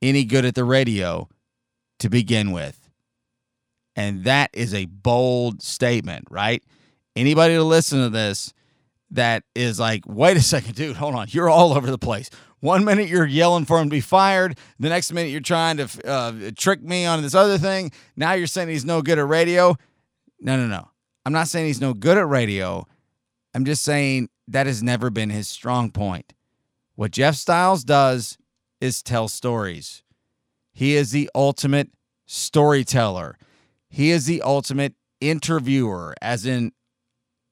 any 0.00 0.24
good 0.24 0.46
at 0.46 0.54
the 0.54 0.64
radio 0.64 1.28
to 1.98 2.08
begin 2.08 2.52
with. 2.52 2.88
And 3.94 4.24
that 4.24 4.48
is 4.54 4.72
a 4.72 4.86
bold 4.86 5.60
statement, 5.60 6.24
right? 6.30 6.64
Anybody 7.14 7.56
to 7.56 7.62
listen 7.62 8.00
to 8.00 8.08
this 8.08 8.54
that 9.10 9.42
is 9.54 9.78
like, 9.78 10.04
wait 10.06 10.38
a 10.38 10.42
second, 10.42 10.76
dude, 10.76 10.96
hold 10.96 11.14
on. 11.14 11.26
You're 11.28 11.50
all 11.50 11.74
over 11.74 11.90
the 11.90 11.98
place. 11.98 12.30
One 12.60 12.86
minute 12.86 13.08
you're 13.08 13.26
yelling 13.26 13.66
for 13.66 13.78
him 13.78 13.90
to 13.90 13.94
be 13.94 14.00
fired. 14.00 14.56
The 14.80 14.88
next 14.88 15.12
minute 15.12 15.28
you're 15.28 15.40
trying 15.42 15.76
to 15.76 16.08
uh, 16.08 16.32
trick 16.56 16.82
me 16.82 17.04
on 17.04 17.20
this 17.20 17.34
other 17.34 17.58
thing. 17.58 17.92
Now 18.16 18.32
you're 18.32 18.46
saying 18.46 18.70
he's 18.70 18.86
no 18.86 19.02
good 19.02 19.18
at 19.18 19.28
radio. 19.28 19.76
No, 20.40 20.56
no, 20.56 20.66
no. 20.66 20.88
I'm 21.26 21.32
not 21.32 21.48
saying 21.48 21.66
he's 21.66 21.80
no 21.80 21.92
good 21.92 22.16
at 22.16 22.28
radio. 22.28 22.86
I'm 23.52 23.64
just 23.64 23.82
saying 23.82 24.28
that 24.46 24.68
has 24.68 24.80
never 24.80 25.10
been 25.10 25.30
his 25.30 25.48
strong 25.48 25.90
point. 25.90 26.34
What 26.94 27.10
Jeff 27.10 27.34
Styles 27.34 27.82
does 27.82 28.38
is 28.80 29.02
tell 29.02 29.26
stories. 29.26 30.04
He 30.72 30.94
is 30.94 31.10
the 31.10 31.28
ultimate 31.34 31.90
storyteller. 32.26 33.36
He 33.88 34.12
is 34.12 34.26
the 34.26 34.40
ultimate 34.40 34.94
interviewer, 35.20 36.14
as 36.22 36.46
in 36.46 36.70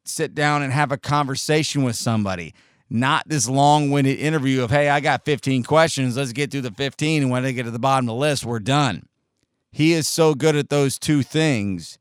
sit 0.05 0.37
down 0.37 0.63
and 0.63 0.73
have 0.73 0.93
a 0.93 0.97
conversation 0.97 1.83
with 1.83 1.97
somebody, 1.97 2.55
not 2.89 3.29
this 3.29 3.49
long 3.49 3.91
winded 3.91 4.21
interview 4.21 4.63
of, 4.63 4.71
hey, 4.71 4.89
I 4.89 5.01
got 5.01 5.25
15 5.25 5.65
questions. 5.65 6.17
Let's 6.17 6.33
get 6.33 6.53
through 6.53 6.61
the 6.61 6.71
15. 6.71 7.23
And 7.23 7.31
when 7.33 7.45
I 7.45 7.51
get 7.51 7.65
to 7.65 7.73
the 7.73 7.81
bottom 7.81 8.09
of 8.09 8.15
the 8.15 8.21
list, 8.21 8.45
we're 8.45 8.61
done. 8.61 9.09
He 9.73 9.95
is 9.95 10.07
so 10.07 10.37
good 10.37 10.55
at 10.55 10.69
those 10.69 10.97
two 10.97 11.25
things 11.25 11.99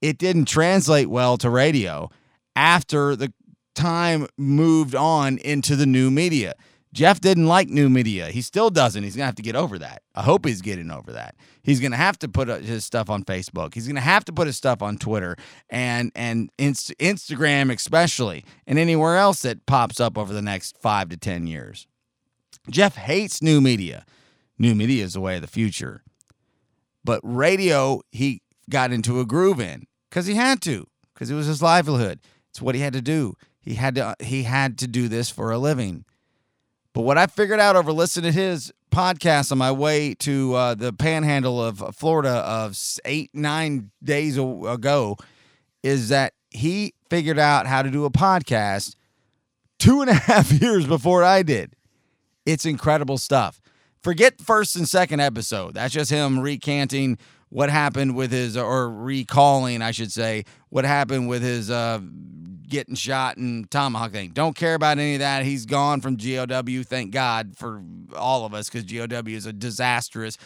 it 0.00 0.18
didn't 0.18 0.46
translate 0.46 1.08
well 1.08 1.36
to 1.38 1.50
radio 1.50 2.10
after 2.54 3.16
the 3.16 3.32
time 3.74 4.26
moved 4.36 4.94
on 4.94 5.38
into 5.38 5.76
the 5.76 5.86
new 5.86 6.10
media. 6.10 6.54
Jeff 6.96 7.20
didn't 7.20 7.46
like 7.46 7.68
new 7.68 7.90
media. 7.90 8.28
He 8.28 8.40
still 8.40 8.70
doesn't. 8.70 9.02
He's 9.02 9.14
going 9.14 9.24
to 9.24 9.26
have 9.26 9.34
to 9.34 9.42
get 9.42 9.54
over 9.54 9.78
that. 9.78 10.00
I 10.14 10.22
hope 10.22 10.46
he's 10.46 10.62
getting 10.62 10.90
over 10.90 11.12
that. 11.12 11.34
He's 11.62 11.78
going 11.78 11.90
to 11.90 11.98
have 11.98 12.18
to 12.20 12.28
put 12.28 12.48
uh, 12.48 12.56
his 12.56 12.86
stuff 12.86 13.10
on 13.10 13.22
Facebook. 13.22 13.74
He's 13.74 13.86
going 13.86 13.96
to 13.96 14.00
have 14.00 14.24
to 14.24 14.32
put 14.32 14.46
his 14.46 14.56
stuff 14.56 14.80
on 14.80 14.96
Twitter 14.96 15.36
and 15.68 16.10
and 16.14 16.48
Inst- 16.58 16.96
Instagram 16.98 17.70
especially 17.70 18.46
and 18.66 18.78
anywhere 18.78 19.18
else 19.18 19.42
that 19.42 19.66
pops 19.66 20.00
up 20.00 20.16
over 20.16 20.32
the 20.32 20.40
next 20.40 20.78
5 20.78 21.10
to 21.10 21.16
10 21.18 21.46
years. 21.46 21.86
Jeff 22.70 22.96
hates 22.96 23.42
new 23.42 23.60
media. 23.60 24.06
New 24.58 24.74
media 24.74 25.04
is 25.04 25.12
the 25.12 25.20
way 25.20 25.36
of 25.36 25.42
the 25.42 25.48
future. 25.48 26.02
But 27.04 27.20
radio 27.22 28.00
he 28.10 28.40
got 28.70 28.92
into 28.92 29.20
a 29.20 29.24
groove 29.24 29.60
in 29.60 29.86
because 30.10 30.26
he 30.26 30.34
had 30.34 30.60
to, 30.62 30.86
because 31.14 31.30
it 31.30 31.34
was 31.34 31.46
his 31.46 31.62
livelihood. 31.62 32.20
It's 32.50 32.62
what 32.62 32.74
he 32.74 32.80
had 32.80 32.92
to 32.94 33.02
do. 33.02 33.34
He 33.60 33.74
had 33.74 33.96
to 33.96 34.14
he 34.20 34.44
had 34.44 34.78
to 34.78 34.86
do 34.86 35.08
this 35.08 35.28
for 35.30 35.50
a 35.50 35.58
living. 35.58 36.04
But 36.92 37.02
what 37.02 37.18
I 37.18 37.26
figured 37.26 37.60
out 37.60 37.76
over 37.76 37.92
listening 37.92 38.32
to 38.32 38.38
his 38.38 38.72
podcast 38.90 39.52
on 39.52 39.58
my 39.58 39.70
way 39.70 40.14
to 40.14 40.54
uh, 40.54 40.74
the 40.74 40.92
Panhandle 40.92 41.62
of 41.62 41.94
Florida 41.94 42.30
of 42.30 42.78
eight 43.04 43.30
nine 43.34 43.90
days 44.02 44.38
ago 44.38 45.16
is 45.82 46.08
that 46.08 46.32
he 46.50 46.94
figured 47.10 47.38
out 47.38 47.66
how 47.66 47.82
to 47.82 47.90
do 47.90 48.04
a 48.04 48.10
podcast 48.10 48.96
two 49.78 50.00
and 50.00 50.10
a 50.10 50.14
half 50.30 50.50
years 50.50 50.86
before 50.86 51.22
I 51.22 51.42
did. 51.42 51.74
It's 52.46 52.64
incredible 52.64 53.18
stuff. 53.18 53.60
Forget 54.02 54.40
first 54.40 54.76
and 54.76 54.88
second 54.88 55.20
episode. 55.20 55.74
That's 55.74 55.92
just 55.92 56.10
him 56.10 56.38
recanting 56.38 57.18
what 57.48 57.70
happened 57.70 58.16
with 58.16 58.32
his, 58.32 58.56
or 58.56 58.90
recalling, 58.90 59.82
I 59.82 59.92
should 59.92 60.12
say, 60.12 60.44
what 60.68 60.84
happened 60.84 61.28
with 61.28 61.42
his 61.42 61.70
uh, 61.70 62.00
getting 62.68 62.94
shot 62.94 63.36
and 63.36 63.70
tomahawk 63.70 64.12
thing. 64.12 64.30
Don't 64.30 64.56
care 64.56 64.74
about 64.74 64.98
any 64.98 65.14
of 65.14 65.20
that. 65.20 65.44
He's 65.44 65.66
gone 65.66 66.00
from 66.00 66.16
GOW. 66.16 66.82
Thank 66.82 67.12
God 67.12 67.56
for 67.56 67.82
all 68.14 68.44
of 68.44 68.54
us 68.54 68.68
because 68.68 68.84
GOW 68.84 69.30
is 69.30 69.46
a 69.46 69.52
disastrous, 69.52 70.36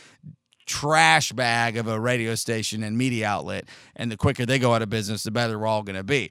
trash 0.67 1.33
bag 1.33 1.77
of 1.77 1.89
a 1.89 1.99
radio 1.99 2.35
station 2.35 2.83
and 2.83 2.97
media 2.97 3.27
outlet. 3.27 3.65
And 3.97 4.11
the 4.13 4.17
quicker 4.17 4.45
they 4.45 4.59
go 4.59 4.75
out 4.75 4.83
of 4.83 4.91
business, 4.91 5.23
the 5.23 5.31
better 5.31 5.59
we're 5.59 5.67
all 5.67 5.83
going 5.83 5.97
to 5.97 6.05
be. 6.05 6.31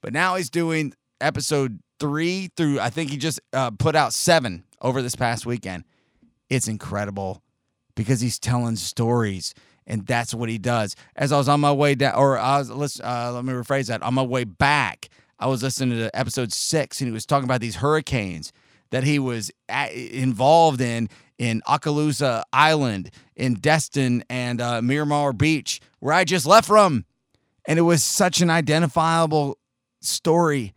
But 0.00 0.12
now 0.12 0.36
he's 0.36 0.50
doing 0.50 0.94
episode 1.20 1.80
three 1.98 2.50
through, 2.56 2.80
I 2.80 2.90
think 2.90 3.10
he 3.10 3.16
just 3.16 3.40
uh, 3.52 3.70
put 3.70 3.94
out 3.94 4.12
seven 4.12 4.64
over 4.80 5.02
this 5.02 5.16
past 5.16 5.46
weekend. 5.46 5.84
It's 6.48 6.68
incredible 6.68 7.42
because 7.94 8.20
he's 8.20 8.38
telling 8.38 8.76
stories 8.76 9.54
and 9.86 10.06
that's 10.06 10.34
what 10.34 10.48
he 10.48 10.58
does. 10.58 10.96
As 11.14 11.32
I 11.32 11.38
was 11.38 11.48
on 11.48 11.60
my 11.60 11.72
way 11.72 11.94
down, 11.94 12.14
or 12.14 12.38
I 12.38 12.58
was 12.58 12.70
listen, 12.70 13.04
uh, 13.04 13.30
let 13.32 13.44
me 13.44 13.52
rephrase 13.52 13.86
that. 13.88 14.02
On 14.02 14.14
my 14.14 14.22
way 14.22 14.44
back, 14.44 15.08
I 15.38 15.46
was 15.46 15.62
listening 15.62 15.98
to 15.98 16.16
episode 16.16 16.52
six, 16.52 17.00
and 17.00 17.08
he 17.08 17.12
was 17.12 17.26
talking 17.26 17.44
about 17.44 17.60
these 17.60 17.76
hurricanes 17.76 18.52
that 18.90 19.04
he 19.04 19.18
was 19.18 19.50
at, 19.68 19.92
involved 19.92 20.80
in 20.80 21.08
in 21.38 21.60
Okaloosa 21.68 22.42
Island, 22.52 23.10
in 23.34 23.54
Destin, 23.54 24.24
and 24.30 24.60
uh, 24.60 24.80
Miramar 24.80 25.32
Beach, 25.32 25.80
where 26.00 26.14
I 26.14 26.24
just 26.24 26.46
left 26.46 26.66
from, 26.66 27.04
and 27.66 27.78
it 27.78 27.82
was 27.82 28.02
such 28.02 28.40
an 28.40 28.50
identifiable 28.50 29.58
story 30.00 30.72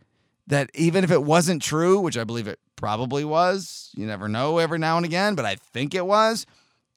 that 0.46 0.70
even 0.74 1.04
if 1.04 1.10
it 1.10 1.22
wasn't 1.22 1.62
true, 1.62 2.00
which 2.00 2.18
I 2.18 2.24
believe 2.24 2.48
it 2.48 2.58
probably 2.76 3.24
was, 3.24 3.90
you 3.94 4.06
never 4.06 4.28
know 4.28 4.58
every 4.58 4.78
now 4.78 4.96
and 4.96 5.06
again, 5.06 5.34
but 5.34 5.44
I 5.44 5.56
think 5.56 5.94
it 5.94 6.04
was 6.04 6.44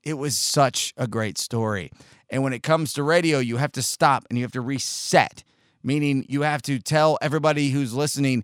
it 0.04 0.16
was 0.16 0.38
such 0.38 0.94
a 0.98 1.08
great 1.08 1.38
story. 1.38 1.92
And 2.30 2.44
when 2.44 2.54
it 2.54 2.64
comes 2.64 2.94
to 2.94 3.04
radio, 3.04 3.40
you 3.40 3.58
have 3.58 3.72
to 3.74 3.82
stop 3.82 4.26
and 4.30 4.38
you 4.38 4.44
have 4.44 4.52
to 4.54 4.62
reset, 4.62 5.44
meaning 5.84 6.26
you 6.28 6.42
have 6.42 6.62
to 6.64 6.80
tell 6.80 7.18
everybody 7.22 7.70
who's 7.70 7.94
listening 7.94 8.44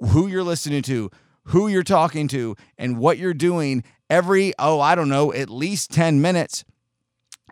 who 0.00 0.26
you're 0.26 0.42
listening 0.42 0.82
to, 0.82 1.10
who 1.44 1.68
you're 1.68 1.82
talking 1.82 2.28
to, 2.28 2.56
and 2.78 2.98
what 2.98 3.18
you're 3.18 3.34
doing 3.34 3.84
every, 4.10 4.52
oh, 4.58 4.80
I 4.80 4.94
don't 4.94 5.08
know, 5.08 5.32
at 5.32 5.50
least 5.50 5.90
10 5.90 6.20
minutes. 6.20 6.64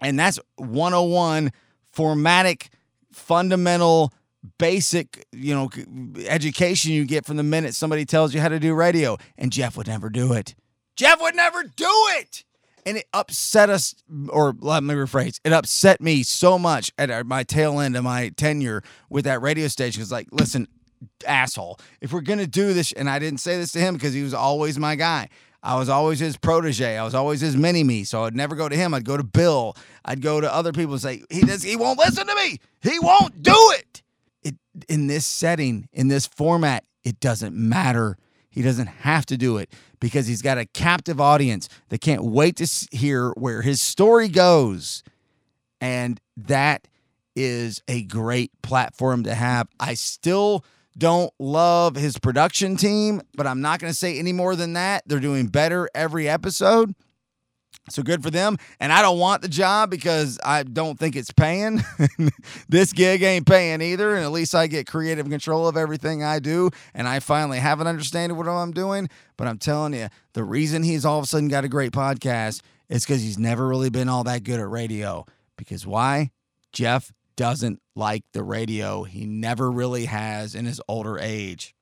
And 0.01 0.19
that's 0.19 0.39
101 0.57 1.53
formatic, 1.93 2.71
fundamental, 3.13 4.13
basic, 4.59 5.25
you 5.33 5.55
know, 5.55 5.71
education 6.27 6.93
you 6.93 7.05
get 7.05 7.25
from 7.25 7.37
the 7.37 7.43
minute 7.43 7.75
somebody 7.75 8.05
tells 8.05 8.35
you 8.35 8.41
how 8.41 8.49
to 8.49 8.59
do 8.59 8.75
radio. 8.75 9.17
And 9.39 9.53
Jeff 9.53 9.77
would 9.77 9.87
never 9.87 10.11
do 10.11 10.33
it. 10.33 10.55
Jeff 10.97 11.21
would 11.21 11.35
never 11.35 11.63
do 11.63 11.91
it 12.19 12.45
and 12.87 12.99
it 12.99 13.07
upset 13.13 13.71
us 13.71 13.95
or 14.29 14.55
let 14.61 14.83
me 14.83 14.95
rephrase 14.95 15.41
it 15.45 15.53
upset 15.53 16.01
me 16.01 16.23
so 16.23 16.59
much 16.59 16.93
at 16.99 17.27
my 17.27 17.43
tail 17.43 17.81
end 17.81 17.97
of 17.97 18.05
my 18.05 18.29
tenure 18.31 18.83
with 19.09 19.25
that 19.25 19.41
radio 19.43 19.69
station. 19.69 20.03
It's 20.03 20.13
like 20.13 20.29
listen 20.31 20.69
asshole 21.27 21.79
if 22.01 22.13
we're 22.13 22.23
gonna 22.23 22.47
do 22.47 22.73
this 22.73 22.91
and 22.93 23.11
i 23.11 23.19
didn't 23.19 23.39
say 23.41 23.59
this 23.59 23.73
to 23.73 23.79
him 23.79 23.93
because 23.93 24.15
he 24.15 24.23
was 24.23 24.35
always 24.35 24.79
my 24.79 24.95
guy. 24.95 25.29
I 25.63 25.79
was 25.79 25.89
always 25.89 26.19
his 26.19 26.37
protege. 26.37 26.99
I 26.99 27.05
was 27.05 27.15
always 27.15 27.41
his 27.41 27.57
mini 27.57 27.85
me. 27.85 28.05
So 28.05 28.25
i'd 28.25 28.35
never 28.37 28.55
go 28.55 28.69
to 28.69 28.77
him. 28.77 28.95
I'd 28.95 29.05
go 29.05 29.17
to 29.17 29.25
bill. 29.25 29.77
I'd 30.05 30.21
go 30.21 30.41
to 30.41 30.53
other 30.53 30.73
people 30.73 30.93
and 30.95 31.03
say 31.03 31.23
he 31.31 31.43
does 31.43 31.63
he 31.63 31.77
won't 31.77 31.99
listen 31.99 32.27
to 32.27 32.35
me. 32.35 32.59
He 32.83 32.99
won't 32.99 33.43
do 33.43 33.57
it. 33.79 34.03
It 34.43 34.55
in 34.89 35.07
this 35.07 35.27
setting 35.27 35.89
in 35.93 36.09
this 36.09 36.27
format 36.27 36.85
it 37.03 37.21
doesn't 37.21 37.55
matter 37.55 38.17
he 38.55 38.63
doesn't 38.63 38.87
have 38.87 39.27
to 39.27 39.37
do 39.37 39.57
it 39.57 39.73
because 39.99 40.29
he's 40.29 40.43
got 40.43 40.59
a 40.59 40.65
captive 40.65 41.21
audience 41.21 41.69
that 41.89 42.01
can't 42.01 42.23
wait 42.23 42.57
to 42.57 42.87
hear 42.97 43.31
where 43.33 43.63
his 43.63 43.81
story 43.81 44.29
goes. 44.29 45.03
And 45.81 46.21
that 46.37 46.87
is 47.35 47.83
a 47.89 48.03
great 48.05 48.53
platform 48.63 49.25
to 49.25 49.35
have. 49.35 49.67
I 49.81 49.95
still 49.95 50.65
don't 50.97 51.33
love 51.41 51.97
his 51.97 52.17
production 52.19 52.77
team, 52.77 53.23
but 53.37 53.49
I'm 53.49 53.61
not 53.61 53.81
going 53.81 53.93
to 53.93 53.99
say 53.99 54.19
any 54.19 54.33
more 54.33 54.55
than 54.55 54.75
that. 54.75 55.03
They're 55.07 55.19
doing 55.19 55.49
better 55.49 55.89
every 55.93 56.29
episode. 56.29 56.95
So 57.91 58.03
good 58.03 58.23
for 58.23 58.31
them. 58.31 58.57
And 58.81 58.93
I 58.93 59.03
don't 59.03 59.19
want 59.19 59.43
the 59.43 59.49
job 59.49 59.91
because 59.91 60.39
I 60.43 60.63
don't 60.63 60.99
think 60.99 61.17
it's 61.17 61.31
paying. 61.31 61.83
this 62.69 62.95
gig 62.95 63.23
ain't 63.23 63.47
paying 63.47 63.83
either. 63.83 64.15
And 64.15 64.25
at 64.25 64.33
least 64.33 64.55
I 64.55 64.67
get 64.69 64.87
creative 64.87 65.29
control 65.29 65.69
of 65.69 65.77
everything 65.77 66.25
I 66.25 66.39
do. 66.39 66.71
And 66.95 67.07
I 67.07 67.21
finally 67.21 67.59
have 67.59 67.81
an 67.81 67.87
understanding 67.87 68.39
of 68.39 68.47
what 68.47 68.51
I'm 68.51 68.73
doing. 68.73 69.11
But 69.37 69.49
I'm 69.49 69.59
telling 69.59 69.93
you, 69.93 70.09
the 70.33 70.45
reason 70.45 70.83
he's 70.83 71.05
all 71.05 71.19
of 71.19 71.25
a 71.25 71.27
sudden 71.27 71.49
got 71.49 71.65
a 71.65 71.69
great 71.69 71.93
podcast 71.93 72.63
is 72.89 73.05
because 73.05 73.23
he's 73.23 73.39
never 73.39 73.69
really 73.69 73.91
been 73.91 74.09
all 74.09 74.25
that 74.25 74.45
good 74.45 74.61
at 74.61 74.69
radio. 74.69 75.27
Because 75.59 75.87
why? 75.87 76.31
Jeff 76.73 77.13
doesn't 77.37 77.83
like 77.95 78.25
the 78.33 78.43
radio. 78.43 79.03
He 79.03 79.27
never 79.27 79.71
really 79.71 80.07
has 80.07 80.55
in 80.55 80.65
his 80.65 80.81
older 80.89 81.19
age. 81.19 81.75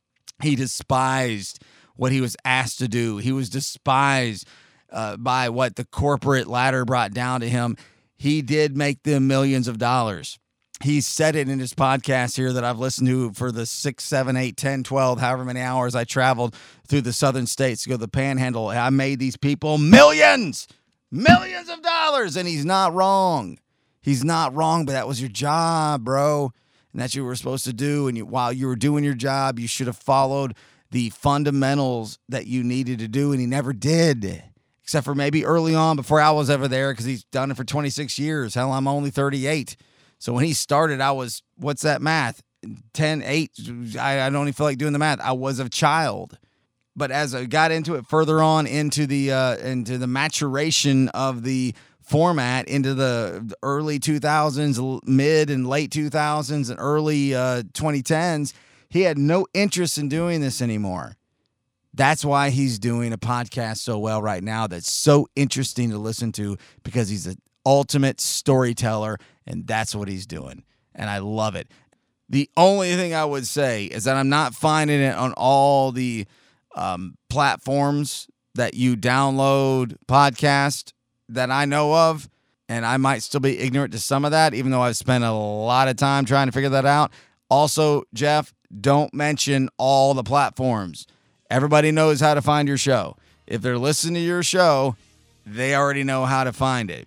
He 0.42 0.56
despised 0.56 1.62
what 1.94 2.10
he 2.10 2.20
was 2.20 2.36
asked 2.44 2.78
to 2.80 2.88
do. 2.88 3.18
He 3.18 3.30
was 3.32 3.48
despised 3.48 4.48
uh, 4.92 5.16
by 5.16 5.48
what 5.48 5.76
the 5.76 5.84
corporate 5.84 6.46
ladder 6.46 6.84
brought 6.84 7.12
down 7.12 7.40
to 7.40 7.48
him, 7.48 7.76
he 8.16 8.42
did 8.42 8.76
make 8.76 9.02
them 9.02 9.26
millions 9.26 9.66
of 9.66 9.78
dollars. 9.78 10.38
He 10.82 11.00
said 11.00 11.36
it 11.36 11.48
in 11.48 11.60
his 11.60 11.74
podcast 11.74 12.36
here 12.36 12.52
that 12.52 12.64
I've 12.64 12.78
listened 12.78 13.08
to 13.08 13.32
for 13.32 13.52
the 13.52 13.66
six, 13.66 14.04
seven, 14.04 14.36
eight, 14.36 14.56
10, 14.56 14.82
12, 14.82 15.20
however 15.20 15.44
many 15.44 15.60
hours 15.60 15.94
I 15.94 16.04
traveled 16.04 16.56
through 16.88 17.02
the 17.02 17.12
southern 17.12 17.46
states 17.46 17.84
to 17.84 17.88
go 17.88 17.94
to 17.94 18.00
the 18.00 18.08
panhandle. 18.08 18.68
I 18.68 18.90
made 18.90 19.20
these 19.20 19.36
people 19.36 19.78
millions, 19.78 20.66
millions 21.10 21.68
of 21.68 21.82
dollars. 21.82 22.36
And 22.36 22.48
he's 22.48 22.64
not 22.64 22.94
wrong. 22.94 23.58
He's 24.02 24.24
not 24.24 24.54
wrong, 24.54 24.84
but 24.84 24.92
that 24.92 25.06
was 25.06 25.20
your 25.20 25.30
job, 25.30 26.04
bro. 26.04 26.52
And 26.92 27.00
that's 27.00 27.12
what 27.12 27.18
you 27.18 27.24
were 27.24 27.36
supposed 27.36 27.64
to 27.66 27.72
do. 27.72 28.08
And 28.08 28.16
you, 28.16 28.26
while 28.26 28.52
you 28.52 28.66
were 28.66 28.76
doing 28.76 29.04
your 29.04 29.14
job, 29.14 29.60
you 29.60 29.68
should 29.68 29.86
have 29.86 29.96
followed 29.96 30.56
the 30.90 31.10
fundamentals 31.10 32.18
that 32.28 32.48
you 32.48 32.64
needed 32.64 32.98
to 32.98 33.08
do. 33.08 33.30
And 33.30 33.40
he 33.40 33.46
never 33.46 33.72
did 33.72 34.42
except 34.82 35.04
for 35.04 35.14
maybe 35.14 35.44
early 35.44 35.74
on 35.74 35.96
before 35.96 36.20
I 36.20 36.30
was 36.30 36.50
ever 36.50 36.68
there 36.68 36.92
because 36.92 37.04
he's 37.06 37.24
done 37.24 37.50
it 37.50 37.56
for 37.56 37.64
26 37.64 38.18
years. 38.18 38.54
Hell, 38.54 38.72
I'm 38.72 38.88
only 38.88 39.10
38. 39.10 39.76
So 40.18 40.32
when 40.32 40.44
he 40.44 40.54
started, 40.54 41.00
I 41.00 41.12
was, 41.12 41.42
what's 41.56 41.82
that 41.82 42.02
math? 42.02 42.42
10, 42.92 43.22
8. 43.24 43.50
I, 43.98 44.22
I 44.22 44.30
don't 44.30 44.42
even 44.42 44.52
feel 44.52 44.66
like 44.66 44.78
doing 44.78 44.92
the 44.92 44.98
math. 44.98 45.20
I 45.20 45.32
was 45.32 45.58
a 45.58 45.68
child. 45.68 46.38
But 46.94 47.10
as 47.10 47.34
I 47.34 47.46
got 47.46 47.70
into 47.72 47.94
it 47.94 48.06
further 48.06 48.42
on 48.42 48.66
into 48.66 49.06
the 49.06 49.32
uh, 49.32 49.56
into 49.56 49.96
the 49.96 50.06
maturation 50.06 51.08
of 51.10 51.42
the 51.42 51.74
format 52.02 52.68
into 52.68 52.92
the 52.92 53.54
early 53.62 53.98
2000s, 53.98 55.00
mid 55.06 55.48
and 55.48 55.66
late 55.66 55.90
2000s, 55.90 56.68
and 56.68 56.78
early 56.78 57.34
uh, 57.34 57.62
2010s, 57.72 58.52
he 58.90 59.02
had 59.02 59.16
no 59.16 59.46
interest 59.54 59.96
in 59.96 60.10
doing 60.10 60.42
this 60.42 60.60
anymore. 60.60 61.16
That's 61.94 62.24
why 62.24 62.50
he's 62.50 62.78
doing 62.78 63.12
a 63.12 63.18
podcast 63.18 63.78
so 63.78 63.98
well 63.98 64.22
right 64.22 64.42
now 64.42 64.66
that's 64.66 64.90
so 64.90 65.28
interesting 65.36 65.90
to 65.90 65.98
listen 65.98 66.32
to 66.32 66.56
because 66.82 67.08
he's 67.08 67.26
an 67.26 67.36
ultimate 67.66 68.20
storyteller 68.20 69.18
and 69.46 69.66
that's 69.66 69.94
what 69.94 70.08
he's 70.08 70.26
doing. 70.26 70.64
And 70.94 71.10
I 71.10 71.18
love 71.18 71.54
it. 71.54 71.68
The 72.28 72.48
only 72.56 72.94
thing 72.94 73.12
I 73.12 73.24
would 73.24 73.46
say 73.46 73.84
is 73.84 74.04
that 74.04 74.16
I'm 74.16 74.30
not 74.30 74.54
finding 74.54 75.00
it 75.00 75.14
on 75.14 75.34
all 75.36 75.92
the 75.92 76.26
um, 76.74 77.16
platforms 77.28 78.26
that 78.54 78.74
you 78.74 78.96
download 78.96 79.96
podcast 80.06 80.92
that 81.28 81.50
I 81.50 81.66
know 81.66 81.94
of. 81.94 82.28
And 82.68 82.86
I 82.86 82.96
might 82.96 83.22
still 83.22 83.40
be 83.40 83.58
ignorant 83.58 83.92
to 83.92 83.98
some 83.98 84.24
of 84.24 84.30
that, 84.30 84.54
even 84.54 84.70
though 84.70 84.80
I've 84.80 84.96
spent 84.96 85.24
a 85.24 85.32
lot 85.32 85.88
of 85.88 85.96
time 85.96 86.24
trying 86.24 86.46
to 86.46 86.52
figure 86.52 86.70
that 86.70 86.86
out. 86.86 87.12
Also, 87.50 88.04
Jeff, 88.14 88.54
don't 88.80 89.12
mention 89.12 89.68
all 89.76 90.14
the 90.14 90.22
platforms 90.22 91.06
Everybody 91.52 91.92
knows 91.92 92.18
how 92.18 92.32
to 92.32 92.40
find 92.40 92.66
your 92.66 92.78
show. 92.78 93.14
If 93.46 93.60
they're 93.60 93.76
listening 93.76 94.14
to 94.14 94.20
your 94.20 94.42
show, 94.42 94.96
they 95.44 95.74
already 95.74 96.02
know 96.02 96.24
how 96.24 96.44
to 96.44 96.52
find 96.52 96.90
it. 96.90 97.06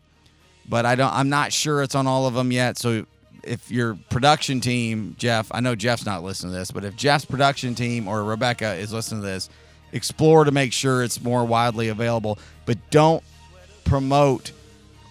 But 0.70 0.86
I 0.86 0.94
don't 0.94 1.12
I'm 1.12 1.30
not 1.30 1.52
sure 1.52 1.82
it's 1.82 1.96
on 1.96 2.06
all 2.06 2.28
of 2.28 2.36
them 2.36 2.52
yet. 2.52 2.78
So 2.78 3.08
if 3.42 3.72
your 3.72 3.98
production 4.12 4.62
team, 4.62 5.16
Jeff, 5.18 5.48
I 5.52 5.62
know 5.62 5.74
Jeff's 5.74 6.06
not 6.06 6.24
listening 6.24 6.54
to 6.54 6.60
this, 6.60 6.70
but 6.70 6.84
if 6.86 6.96
Jeff's 6.96 7.26
production 7.26 7.74
team 7.74 8.08
or 8.08 8.24
Rebecca 8.24 8.76
is 8.76 8.94
listening 8.94 9.22
to 9.22 9.28
this, 9.28 9.50
explore 9.92 10.44
to 10.44 10.52
make 10.52 10.74
sure 10.74 11.04
it's 11.04 11.24
more 11.24 11.44
widely 11.44 11.88
available. 11.88 12.38
But 12.68 12.78
don't 12.92 13.24
promote 13.84 14.52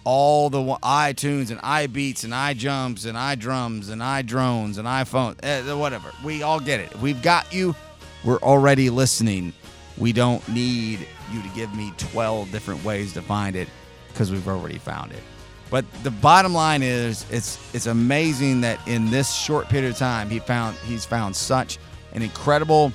all 0.05 0.49
the 0.49 0.59
iTunes 0.81 1.51
and 1.51 1.59
iBeats 1.61 2.23
and 2.23 2.31
iJumps 2.31 3.05
and 3.05 3.17
iDrums 3.17 3.89
and 3.89 4.01
iDrones 4.01 4.77
and 4.77 4.87
iPhone, 4.87 5.35
eh, 5.43 5.73
whatever. 5.73 6.13
We 6.23 6.41
all 6.41 6.61
get 6.61 6.79
it. 6.79 6.95
We've 7.01 7.21
got 7.21 7.53
you. 7.53 7.75
We're 8.25 8.39
already 8.39 8.89
listening. 8.89 9.53
We 9.97 10.11
don't 10.11 10.45
need 10.49 11.07
you 11.31 11.41
to 11.43 11.49
give 11.49 11.73
me 11.75 11.93
12 11.97 12.51
different 12.51 12.83
ways 12.83 13.13
to 13.13 13.21
find 13.21 13.55
it 13.55 13.69
because 14.07 14.31
we've 14.31 14.47
already 14.47 14.79
found 14.79 15.11
it. 15.11 15.21
But 15.69 15.85
the 16.03 16.11
bottom 16.11 16.53
line 16.53 16.81
is 16.83 17.25
it's 17.29 17.59
it's 17.73 17.85
amazing 17.85 18.61
that 18.61 18.79
in 18.87 19.09
this 19.09 19.33
short 19.33 19.67
period 19.69 19.91
of 19.91 19.97
time 19.97 20.29
he 20.29 20.39
found 20.39 20.75
he's 20.77 21.05
found 21.05 21.35
such 21.35 21.77
an 22.13 22.21
incredible 22.21 22.91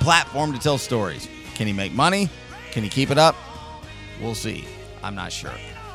platform 0.00 0.52
to 0.52 0.58
tell 0.58 0.78
stories. 0.78 1.28
Can 1.54 1.66
he 1.66 1.72
make 1.72 1.92
money? 1.92 2.28
Can 2.70 2.82
he 2.82 2.88
keep 2.88 3.10
it 3.10 3.18
up? 3.18 3.34
We'll 4.20 4.34
see. 4.34 4.66
I'm 5.02 5.14
not 5.14 5.32
sure. 5.32 5.52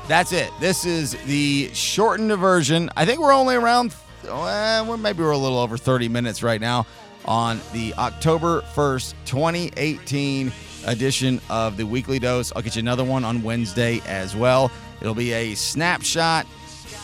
That's 0.08 0.32
it. 0.34 0.52
This 0.60 0.86
is 0.86 1.12
the 1.26 1.70
shortened 1.74 2.32
version. 2.38 2.90
I 2.98 3.06
think 3.06 3.20
we're 3.20 3.34
only 3.34 3.56
around 3.56 3.94
maybe 4.24 5.22
we're 5.22 5.32
a 5.32 5.38
little 5.38 5.60
over 5.60 5.78
30 5.78 6.08
minutes 6.10 6.42
right 6.44 6.62
now 6.62 6.86
on 7.26 7.60
the 7.72 7.94
October 7.96 8.62
1st, 8.74 9.14
2018 9.26 10.52
edition 10.86 11.40
of 11.50 11.78
the 11.78 11.86
Weekly 11.86 12.20
Dose. 12.20 12.52
I'll 12.56 12.62
get 12.62 12.76
you 12.76 12.82
another 12.82 13.04
one 13.04 13.24
on 13.24 13.44
Wednesday 13.44 14.02
as 14.06 14.36
well. 14.36 14.72
It'll 15.02 15.16
be 15.16 15.34
a 15.34 15.56
snapshot. 15.56 16.46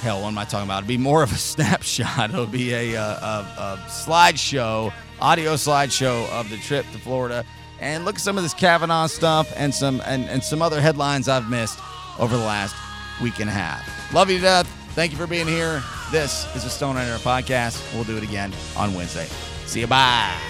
Hell, 0.01 0.21
what 0.21 0.29
am 0.29 0.37
I 0.37 0.45
talking 0.45 0.67
about? 0.67 0.79
It'll 0.83 0.87
be 0.87 0.97
more 0.97 1.23
of 1.23 1.31
a 1.31 1.35
snapshot. 1.37 2.29
It'll 2.29 2.45
be 2.45 2.73
a, 2.73 2.95
a, 2.95 3.01
a, 3.01 3.47
a 3.57 3.85
slideshow, 3.87 4.93
audio 5.21 5.55
slideshow 5.55 6.29
of 6.29 6.49
the 6.49 6.57
trip 6.57 6.85
to 6.91 6.97
Florida, 6.99 7.45
and 7.79 8.05
look 8.05 8.15
at 8.15 8.21
some 8.21 8.37
of 8.37 8.43
this 8.43 8.53
Kavanaugh 8.53 9.07
stuff 9.07 9.51
and 9.55 9.73
some 9.73 10.01
and, 10.05 10.25
and 10.25 10.43
some 10.43 10.61
other 10.61 10.81
headlines 10.81 11.27
I've 11.27 11.49
missed 11.49 11.79
over 12.17 12.35
the 12.35 12.43
last 12.43 12.75
week 13.21 13.39
and 13.39 13.49
a 13.49 13.53
half. 13.53 14.13
Love 14.13 14.29
you 14.29 14.37
to 14.37 14.43
death. 14.43 14.67
Thank 14.91 15.11
you 15.11 15.17
for 15.17 15.27
being 15.27 15.47
here. 15.47 15.81
This 16.11 16.53
is 16.55 16.63
the 16.63 16.69
Stone 16.69 16.97
on 16.97 17.07
Air 17.07 17.17
podcast. 17.17 17.93
We'll 17.93 18.03
do 18.03 18.17
it 18.17 18.23
again 18.23 18.51
on 18.75 18.93
Wednesday. 18.93 19.27
See 19.69 19.81
you. 19.81 19.87
Bye. 19.87 20.49